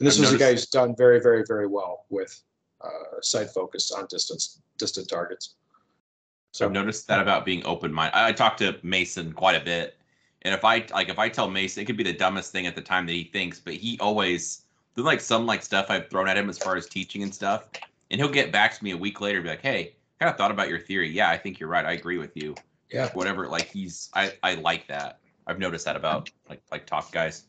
And 0.00 0.06
this 0.06 0.16
I've 0.16 0.22
was 0.22 0.32
a 0.32 0.38
guy 0.38 0.52
who's 0.52 0.66
done 0.66 0.94
very 0.96 1.20
very 1.20 1.44
very 1.46 1.66
well 1.66 2.06
with 2.08 2.42
uh, 2.80 3.20
sight 3.20 3.50
focus 3.50 3.90
on 3.92 4.06
distance 4.06 4.60
distant 4.78 5.08
targets. 5.08 5.54
So 6.52 6.64
I've 6.64 6.72
noticed 6.72 7.06
that 7.08 7.20
about 7.20 7.44
being 7.44 7.64
open 7.66 7.92
minded. 7.92 8.16
I, 8.16 8.28
I 8.28 8.32
talk 8.32 8.56
to 8.58 8.76
Mason 8.82 9.32
quite 9.32 9.56
a 9.56 9.64
bit. 9.64 9.96
And 10.42 10.54
if 10.54 10.64
I 10.64 10.86
like 10.92 11.08
if 11.08 11.18
I 11.18 11.28
tell 11.28 11.48
Mason, 11.48 11.82
it 11.82 11.86
could 11.86 11.96
be 11.96 12.04
the 12.04 12.12
dumbest 12.12 12.52
thing 12.52 12.66
at 12.66 12.74
the 12.74 12.80
time 12.80 13.06
that 13.06 13.12
he 13.12 13.24
thinks, 13.24 13.58
but 13.58 13.74
he 13.74 13.98
always 14.00 14.62
there's 14.94 15.06
like 15.06 15.20
some 15.20 15.46
like 15.46 15.62
stuff 15.62 15.86
I've 15.88 16.08
thrown 16.08 16.28
at 16.28 16.36
him 16.36 16.48
as 16.48 16.58
far 16.58 16.76
as 16.76 16.86
teaching 16.86 17.22
and 17.22 17.34
stuff. 17.34 17.68
And 18.10 18.20
he'll 18.20 18.30
get 18.30 18.52
back 18.52 18.76
to 18.76 18.84
me 18.84 18.92
a 18.92 18.96
week 18.96 19.20
later 19.20 19.38
and 19.38 19.44
be 19.44 19.50
like, 19.50 19.62
Hey, 19.62 19.94
I 20.20 20.24
kind 20.24 20.30
of 20.30 20.38
thought 20.38 20.50
about 20.50 20.68
your 20.68 20.78
theory. 20.78 21.10
Yeah, 21.10 21.28
I 21.28 21.36
think 21.36 21.60
you're 21.60 21.68
right. 21.68 21.84
I 21.84 21.92
agree 21.92 22.18
with 22.18 22.36
you. 22.36 22.54
Yeah. 22.90 23.10
Whatever. 23.12 23.48
Like 23.48 23.66
he's 23.66 24.10
I, 24.14 24.32
I 24.42 24.54
like 24.54 24.86
that. 24.88 25.18
I've 25.46 25.58
noticed 25.58 25.84
that 25.86 25.96
about 25.96 26.30
like 26.48 26.62
like 26.70 26.86
top 26.86 27.10
guys. 27.12 27.44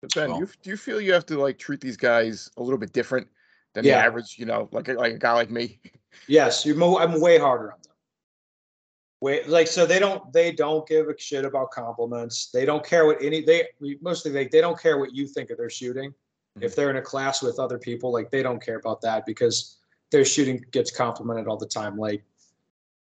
But 0.00 0.14
Ben, 0.14 0.34
you 0.36 0.48
do 0.62 0.70
you 0.70 0.76
feel 0.76 1.00
you 1.00 1.12
have 1.12 1.26
to 1.26 1.38
like 1.40 1.58
treat 1.58 1.80
these 1.80 1.96
guys 1.96 2.50
a 2.56 2.62
little 2.62 2.78
bit 2.78 2.92
different 2.92 3.26
than 3.74 3.84
Yeah. 3.84 4.00
the 4.00 4.06
average? 4.06 4.36
You 4.38 4.46
know, 4.46 4.68
like 4.72 4.88
a, 4.88 4.94
like 4.94 5.14
a 5.14 5.18
guy 5.18 5.32
like 5.32 5.50
me. 5.50 5.80
Yes, 6.26 6.64
you're 6.64 6.76
mo- 6.76 6.98
I'm 6.98 7.20
way 7.20 7.38
harder 7.38 7.72
on 7.72 7.78
them. 7.82 7.92
Way 9.20 9.44
like 9.46 9.66
so 9.66 9.84
they 9.86 9.98
don't 9.98 10.32
they 10.32 10.52
don't 10.52 10.86
give 10.86 11.08
a 11.08 11.18
shit 11.18 11.44
about 11.44 11.70
compliments. 11.70 12.50
They 12.50 12.64
don't 12.64 12.84
care 12.84 13.06
what 13.06 13.22
any 13.22 13.42
they 13.42 13.68
mostly 14.00 14.30
they 14.30 14.46
they 14.48 14.60
don't 14.60 14.80
care 14.80 14.98
what 14.98 15.14
you 15.14 15.26
think 15.26 15.50
of 15.50 15.58
their 15.58 15.70
shooting. 15.70 16.10
Mm-hmm. 16.10 16.62
If 16.62 16.76
they're 16.76 16.90
in 16.90 16.96
a 16.96 17.02
class 17.02 17.42
with 17.42 17.58
other 17.58 17.78
people, 17.78 18.12
like 18.12 18.30
they 18.30 18.42
don't 18.42 18.62
care 18.62 18.76
about 18.78 19.00
that 19.02 19.26
because 19.26 19.78
their 20.10 20.24
shooting 20.24 20.64
gets 20.70 20.90
complimented 20.90 21.48
all 21.48 21.56
the 21.56 21.66
time. 21.66 21.96
Like 21.96 22.22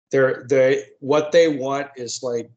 they're 0.09 0.45
they 0.49 0.85
what 1.01 1.31
they 1.31 1.49
want 1.49 1.89
is 1.97 2.23
like 2.23 2.49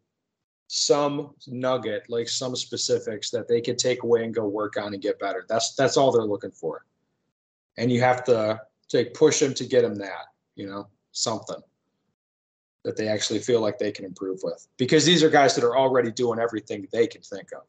some 0.72 1.34
nugget, 1.48 2.08
like 2.08 2.28
some 2.28 2.54
specifics 2.54 3.28
that 3.30 3.48
they 3.48 3.60
could 3.60 3.76
take 3.76 4.04
away 4.04 4.22
and 4.22 4.32
go 4.32 4.46
work 4.46 4.76
on 4.76 4.94
and 4.94 5.02
get 5.02 5.18
better. 5.18 5.44
That's 5.48 5.74
that's 5.74 5.96
all 5.96 6.12
they're 6.12 6.22
looking 6.22 6.52
for. 6.52 6.84
And 7.76 7.90
you 7.90 8.00
have 8.02 8.22
to 8.24 8.60
to 8.90 9.04
push 9.06 9.40
them 9.40 9.52
to 9.54 9.64
get 9.64 9.82
them 9.82 9.96
that, 9.96 10.26
you 10.54 10.68
know, 10.68 10.86
something 11.10 11.60
that 12.84 12.96
they 12.96 13.08
actually 13.08 13.40
feel 13.40 13.60
like 13.60 13.78
they 13.78 13.90
can 13.90 14.04
improve 14.04 14.38
with. 14.44 14.68
Because 14.76 15.04
these 15.04 15.24
are 15.24 15.28
guys 15.28 15.56
that 15.56 15.64
are 15.64 15.76
already 15.76 16.12
doing 16.12 16.38
everything 16.38 16.86
they 16.92 17.08
can 17.08 17.22
think 17.22 17.48
of. 17.52 17.62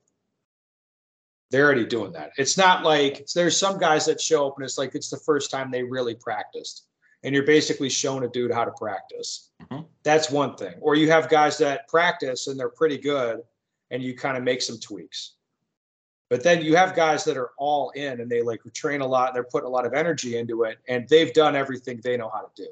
They're 1.49 1.65
already 1.65 1.87
doing 1.87 2.11
that. 2.11 2.33
It's 2.37 2.55
not 2.55 2.83
like 2.83 3.25
there's 3.33 3.57
some 3.57 3.79
guys 3.79 4.05
that 4.05 4.21
show 4.21 4.47
up 4.47 4.57
and 4.57 4.63
it's 4.63 4.77
like 4.77 4.93
it's 4.93 5.09
the 5.09 5.17
first 5.17 5.49
time 5.49 5.71
they 5.71 5.81
really 5.81 6.13
practiced. 6.13 6.85
And 7.23 7.33
you're 7.33 7.47
basically 7.47 7.89
showing 7.89 8.23
a 8.23 8.27
dude 8.27 8.53
how 8.53 8.63
to 8.63 8.71
practice. 8.71 9.49
Mhm. 9.71 9.85
That's 10.03 10.29
one 10.29 10.55
thing. 10.55 10.75
Or 10.81 10.95
you 10.95 11.09
have 11.11 11.29
guys 11.29 11.57
that 11.59 11.87
practice 11.87 12.47
and 12.47 12.59
they're 12.59 12.69
pretty 12.69 12.97
good 12.97 13.41
and 13.89 14.03
you 14.03 14.15
kind 14.15 14.37
of 14.37 14.43
make 14.43 14.61
some 14.61 14.79
tweaks. 14.79 15.33
But 16.29 16.43
then 16.43 16.61
you 16.61 16.75
have 16.75 16.95
guys 16.95 17.23
that 17.25 17.37
are 17.37 17.51
all 17.57 17.89
in 17.91 18.21
and 18.21 18.29
they 18.29 18.41
like 18.41 18.61
train 18.73 19.01
a 19.01 19.07
lot 19.07 19.27
and 19.29 19.35
they're 19.35 19.43
putting 19.43 19.67
a 19.67 19.71
lot 19.71 19.85
of 19.85 19.93
energy 19.93 20.37
into 20.37 20.63
it 20.63 20.79
and 20.87 21.07
they've 21.09 21.33
done 21.33 21.55
everything 21.55 21.99
they 22.03 22.17
know 22.17 22.29
how 22.29 22.41
to 22.41 22.49
do. 22.63 22.69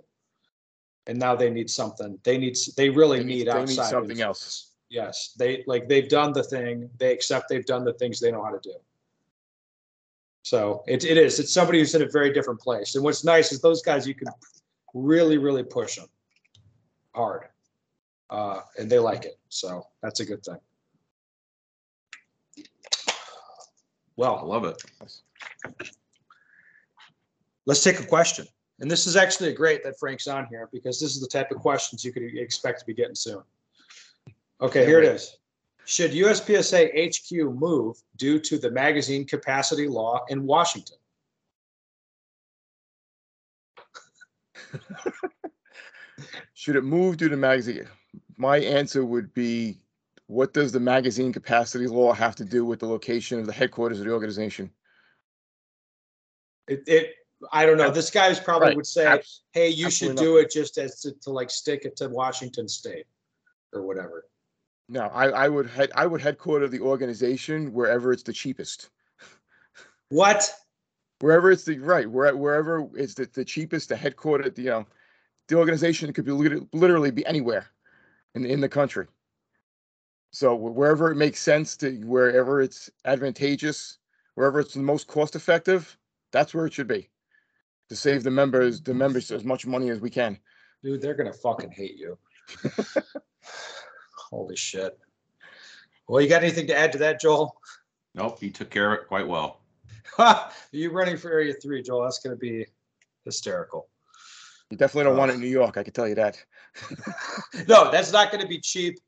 And 1.07 1.17
now 1.19 1.35
they 1.35 1.49
need 1.49 1.69
something. 1.69 2.19
They 2.23 2.37
need 2.37 2.57
they 2.77 2.89
really 2.89 3.19
They 3.19 3.23
need, 3.25 3.35
need- 3.39 3.47
they 3.47 3.53
need 3.53 3.61
outside 3.79 3.89
something 3.89 4.11
influence. 4.11 4.21
else. 4.21 4.65
Yes, 4.91 5.33
they 5.37 5.63
like 5.67 5.87
they've 5.87 6.09
done 6.09 6.33
the 6.33 6.43
thing. 6.43 6.89
They 6.97 7.11
accept 7.13 7.47
they've 7.47 7.65
done 7.65 7.83
the 7.83 7.93
things 7.93 8.19
they 8.19 8.31
know 8.31 8.43
how 8.43 8.49
to 8.51 8.59
do. 8.59 8.75
So 10.43 10.83
it, 10.87 11.03
it 11.03 11.17
is. 11.17 11.39
It's 11.39 11.53
somebody 11.53 11.79
who's 11.79 11.93
in 11.93 12.01
a 12.01 12.09
very 12.09 12.31
different 12.33 12.59
place. 12.59 12.95
And 12.95 13.03
what's 13.03 13.23
nice 13.23 13.51
is 13.51 13.61
those 13.61 13.81
guys 13.83 14.07
you 14.07 14.15
can 14.15 14.29
really, 14.93 15.37
really 15.37 15.63
push 15.63 15.97
them 15.97 16.07
hard, 17.19 17.43
uh, 18.29 18.61
and 18.77 18.89
they 18.89 18.97
like 18.99 19.25
it. 19.25 19.37
So 19.49 19.85
that's 20.01 20.21
a 20.21 20.25
good 20.25 20.41
thing. 20.43 20.59
Well, 24.15 24.37
I 24.37 24.43
love 24.43 24.63
it. 24.63 24.81
let's 27.65 27.83
take 27.83 27.99
a 27.99 28.05
question. 28.05 28.45
And 28.79 28.89
this 28.89 29.05
is 29.05 29.17
actually 29.17 29.51
great 29.53 29.83
that 29.83 29.99
Frank's 29.99 30.27
on 30.27 30.47
here 30.49 30.69
because 30.71 30.99
this 31.01 31.13
is 31.15 31.21
the 31.21 31.27
type 31.27 31.51
of 31.51 31.57
questions 31.57 32.05
you 32.05 32.13
could 32.13 32.23
expect 32.23 32.79
to 32.79 32.85
be 32.85 32.93
getting 32.93 33.15
soon. 33.15 33.41
Okay, 34.61 34.85
here 34.85 34.99
it 34.99 35.05
is. 35.05 35.37
Should 35.85 36.11
USPSA 36.11 36.81
HQ 37.09 37.31
move 37.59 37.97
due 38.15 38.39
to 38.39 38.57
the 38.57 38.71
magazine 38.71 39.25
capacity 39.25 39.87
law 39.87 40.23
in 40.29 40.45
Washington? 40.45 40.97
Should 46.53 46.75
it 46.75 46.83
move 46.83 47.17
due 47.17 47.29
to 47.29 47.37
magazine? 47.37 47.87
My 48.37 48.57
answer 48.57 49.05
would 49.05 49.33
be, 49.33 49.79
what 50.27 50.53
does 50.53 50.71
the 50.71 50.79
magazine 50.79 51.33
capacity 51.33 51.87
law 51.87 52.13
have 52.13 52.35
to 52.35 52.45
do 52.45 52.65
with 52.65 52.79
the 52.79 52.87
location 52.87 53.39
of 53.39 53.45
the 53.45 53.53
headquarters 53.53 53.99
of 53.99 54.05
the 54.05 54.11
organization? 54.11 54.71
It, 56.67 56.83
it 56.87 57.15
I 57.51 57.65
don't 57.65 57.77
know. 57.77 57.89
This 57.89 58.11
guy 58.11 58.33
probably 58.35 58.69
Right. 58.69 58.75
would 58.75 58.85
say, 58.85 59.05
Abs- 59.05 59.43
hey, 59.53 59.69
you 59.69 59.89
should 59.89 60.11
absolutely 60.11 60.25
do 60.25 60.37
it 60.45 60.51
just 60.51 60.77
as 60.77 60.99
to, 61.01 61.13
to 61.21 61.31
like 61.31 61.49
stick 61.49 61.85
it 61.85 61.95
to 61.97 62.09
Washington 62.09 62.67
State 62.67 63.05
or 63.73 63.81
whatever. 63.83 64.25
No, 64.89 65.01
I, 65.01 65.29
I 65.29 65.47
would 65.47 65.67
head, 65.67 65.91
I 65.95 66.05
would 66.05 66.21
headquarter 66.21 66.67
the 66.67 66.79
organization 66.79 67.71
wherever 67.73 68.11
it's 68.11 68.23
the 68.23 68.33
cheapest. 68.33 68.89
What? 70.09 70.51
Wherever 71.21 71.51
it's 71.51 71.63
the, 71.63 71.79
right, 71.79 72.09
where, 72.09 72.35
wherever 72.35 72.89
it's 72.95 73.13
the, 73.13 73.29
the 73.33 73.45
cheapest, 73.45 73.89
the 73.89 73.95
headquarter, 73.95 74.51
you 74.55 74.69
know, 74.69 74.85
the 75.49 75.57
organization 75.57 76.13
could 76.13 76.25
be 76.25 76.31
literally 76.31 77.11
be 77.11 77.25
anywhere. 77.25 77.67
in 78.35 78.45
in 78.45 78.61
the 78.61 78.69
country. 78.69 79.07
So 80.31 80.55
wherever 80.55 81.11
it 81.11 81.15
makes 81.15 81.39
sense 81.39 81.75
to 81.77 81.91
wherever 82.05 82.61
it's 82.61 82.89
advantageous, 83.05 83.97
wherever 84.35 84.59
it's 84.59 84.75
the 84.75 84.79
most 84.81 85.07
cost 85.07 85.35
effective, 85.35 85.97
that's 86.31 86.53
where 86.53 86.67
it 86.67 86.73
should 86.73 86.87
be. 86.87 87.09
To 87.89 87.95
save 87.95 88.21
the 88.21 88.29
members, 88.29 88.79
the 88.81 88.93
members 88.93 89.31
as 89.31 89.43
much 89.43 89.65
money 89.65 89.89
as 89.89 89.99
we 89.99 90.11
can. 90.11 90.37
Dude, 90.83 91.01
they're 91.01 91.15
gonna 91.15 91.33
fucking 91.33 91.71
hate 91.71 91.97
you. 91.97 92.17
Holy 94.29 94.55
shit. 94.55 94.97
Well, 96.07 96.21
you 96.21 96.29
got 96.29 96.43
anything 96.43 96.67
to 96.67 96.77
add 96.77 96.91
to 96.91 96.99
that, 96.99 97.19
Joel? 97.19 97.59
Nope, 98.13 98.41
you 98.43 98.51
took 98.51 98.69
care 98.69 98.93
of 98.93 98.99
it 98.99 99.07
quite 99.07 99.27
well. 99.27 99.61
you 100.71 100.91
running 100.91 101.17
for 101.17 101.31
Area 101.31 101.53
Three, 101.53 101.81
Joel? 101.81 102.03
That's 102.03 102.19
gonna 102.19 102.35
be 102.35 102.67
hysterical. 103.25 103.89
You 104.69 104.77
definitely 104.77 105.09
don't 105.09 105.17
want 105.17 105.31
it 105.31 105.35
in 105.35 105.39
New 105.41 105.47
York, 105.47 105.77
I 105.77 105.83
can 105.83 105.93
tell 105.93 106.07
you 106.07 106.15
that. 106.15 106.43
No, 107.67 107.91
that's 107.91 108.11
not 108.11 108.31
gonna 108.31 108.47
be 108.47 108.59
cheap, 108.59 108.99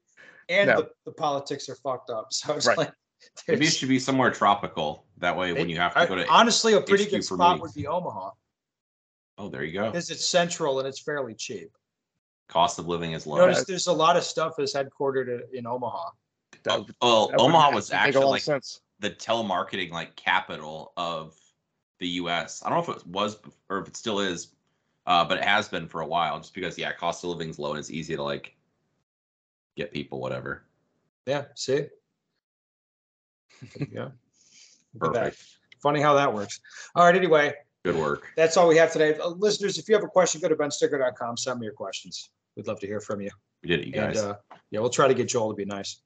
and 0.50 0.70
No. 0.70 0.82
the, 0.82 0.90
the 1.06 1.12
politics 1.12 1.70
are 1.70 1.76
fucked 1.76 2.10
up. 2.10 2.34
So 2.34 2.56
it's 2.56 2.66
Right. 2.68 2.78
like, 2.78 2.92
Maybe 3.48 3.58
it 3.58 3.60
there's- 3.60 3.76
should 3.78 3.90
be 3.90 4.00
somewhere 4.00 4.32
tropical. 4.32 5.06
That 5.18 5.38
way, 5.38 5.54
when 5.54 5.70
you 5.70 5.78
have 5.78 5.94
to 5.94 6.08
go 6.08 6.16
to 6.16 6.28
honestly, 6.28 6.74
a 6.74 6.82
pretty 6.82 7.04
HQ 7.06 7.10
good 7.12 7.24
spot 7.24 7.40
meetings. 7.58 7.62
would 7.62 7.74
be 7.82 7.88
Omaha, 7.88 8.32
oh, 9.38 9.50
there 9.50 9.64
you 9.64 9.74
go. 9.74 9.86
because 9.92 10.10
it's 10.10 10.28
central 10.28 10.80
and 10.80 10.88
it's 10.88 11.00
fairly 11.00 11.36
cheap. 11.36 11.70
Cost 12.50 12.80
of 12.80 12.88
living 12.88 13.12
is 13.12 13.28
low. 13.28 13.38
Notice 13.38 13.64
there's 13.66 13.86
a 13.88 13.94
lot 13.94 14.18
of 14.18 14.24
stuff 14.24 14.60
is 14.60 14.74
headquartered 14.74 15.28
in- 15.52 15.58
in 15.60 15.68
Omaha. 15.68 16.10
That 16.64 16.80
Oh, 16.80 16.88
well, 17.02 17.28
that 17.30 17.40
Omaha 17.40 17.72
was 17.72 17.92
actually 17.92 17.98
make 17.98 18.02
a 18.02 18.08
actually 18.08 18.20
lot 18.22 18.26
of 18.26 18.32
like 18.32 18.42
sense. 18.42 18.82
the 19.00 19.12
telemarketing 19.12 19.92
like 19.92 20.16
capital 20.16 20.92
of 20.98 21.36
the 22.00 22.08
U.S. 22.08 22.62
I 22.66 22.70
don't 22.70 22.86
know 22.88 22.94
if 22.94 23.00
it 23.02 23.06
was 23.08 23.38
or 23.70 23.78
if 23.80 23.88
it 23.88 23.96
still 23.96 24.20
is, 24.20 24.54
uh, 25.08 25.26
but 25.26 25.38
it 25.38 25.44
has 25.44 25.68
been 25.68 25.88
for 25.88 26.02
a 26.02 26.06
while. 26.08 26.38
Just 26.40 26.54
because, 26.54 26.78
yeah, 26.78 26.92
cost 26.94 27.24
of 27.24 27.30
living's 27.32 27.60
low 27.60 27.72
and 27.72 27.80
it's 27.80 27.92
easy 27.92 28.16
to 28.16 28.24
like 28.24 28.56
get 29.78 29.92
people 29.92 30.20
whatever. 30.20 30.64
Yeah, 31.26 31.46
see? 31.56 31.86
Yeah. 33.92 34.10
Look 35.00 35.10
at 35.10 35.14
that. 35.14 35.24
Perfect. 35.24 35.44
Funny 35.82 36.02
how 36.02 36.14
that 36.16 36.34
works. 36.34 36.60
All 36.96 37.06
right, 37.06 37.16
anyway, 37.16 37.54
Good 37.84 37.96
work. 37.96 38.28
that's 38.36 38.58
all 38.58 38.68
we 38.68 38.78
have 38.78 38.92
today. 38.92 39.18
Uh, 39.18 39.30
Listeners, 39.30 39.78
if 39.78 39.88
you 39.88 39.96
have 39.96 40.04
a 40.04 40.08
question, 40.08 40.42
go 40.42 40.48
to 40.50 40.56
benstoeger.com, 40.56 41.38
send 41.38 41.60
me 41.60 41.66
your 41.66 41.74
questions. 41.74 42.30
We'd 42.56 42.68
love 42.68 42.80
to 42.82 42.88
hear 42.88 43.00
from 43.00 43.22
you. 43.22 43.30
We 43.64 43.70
did 43.70 43.80
it, 43.82 43.88
you 43.88 43.94
And 44.02 44.14
guys. 44.14 44.24
uh, 44.24 44.36
yeah, 44.72 44.80
we'll 44.80 44.90
try 44.90 45.08
to 45.08 45.14
get 45.14 45.28
Joel 45.30 45.50
to 45.52 45.56
be 45.56 45.66
nice. 45.66 46.02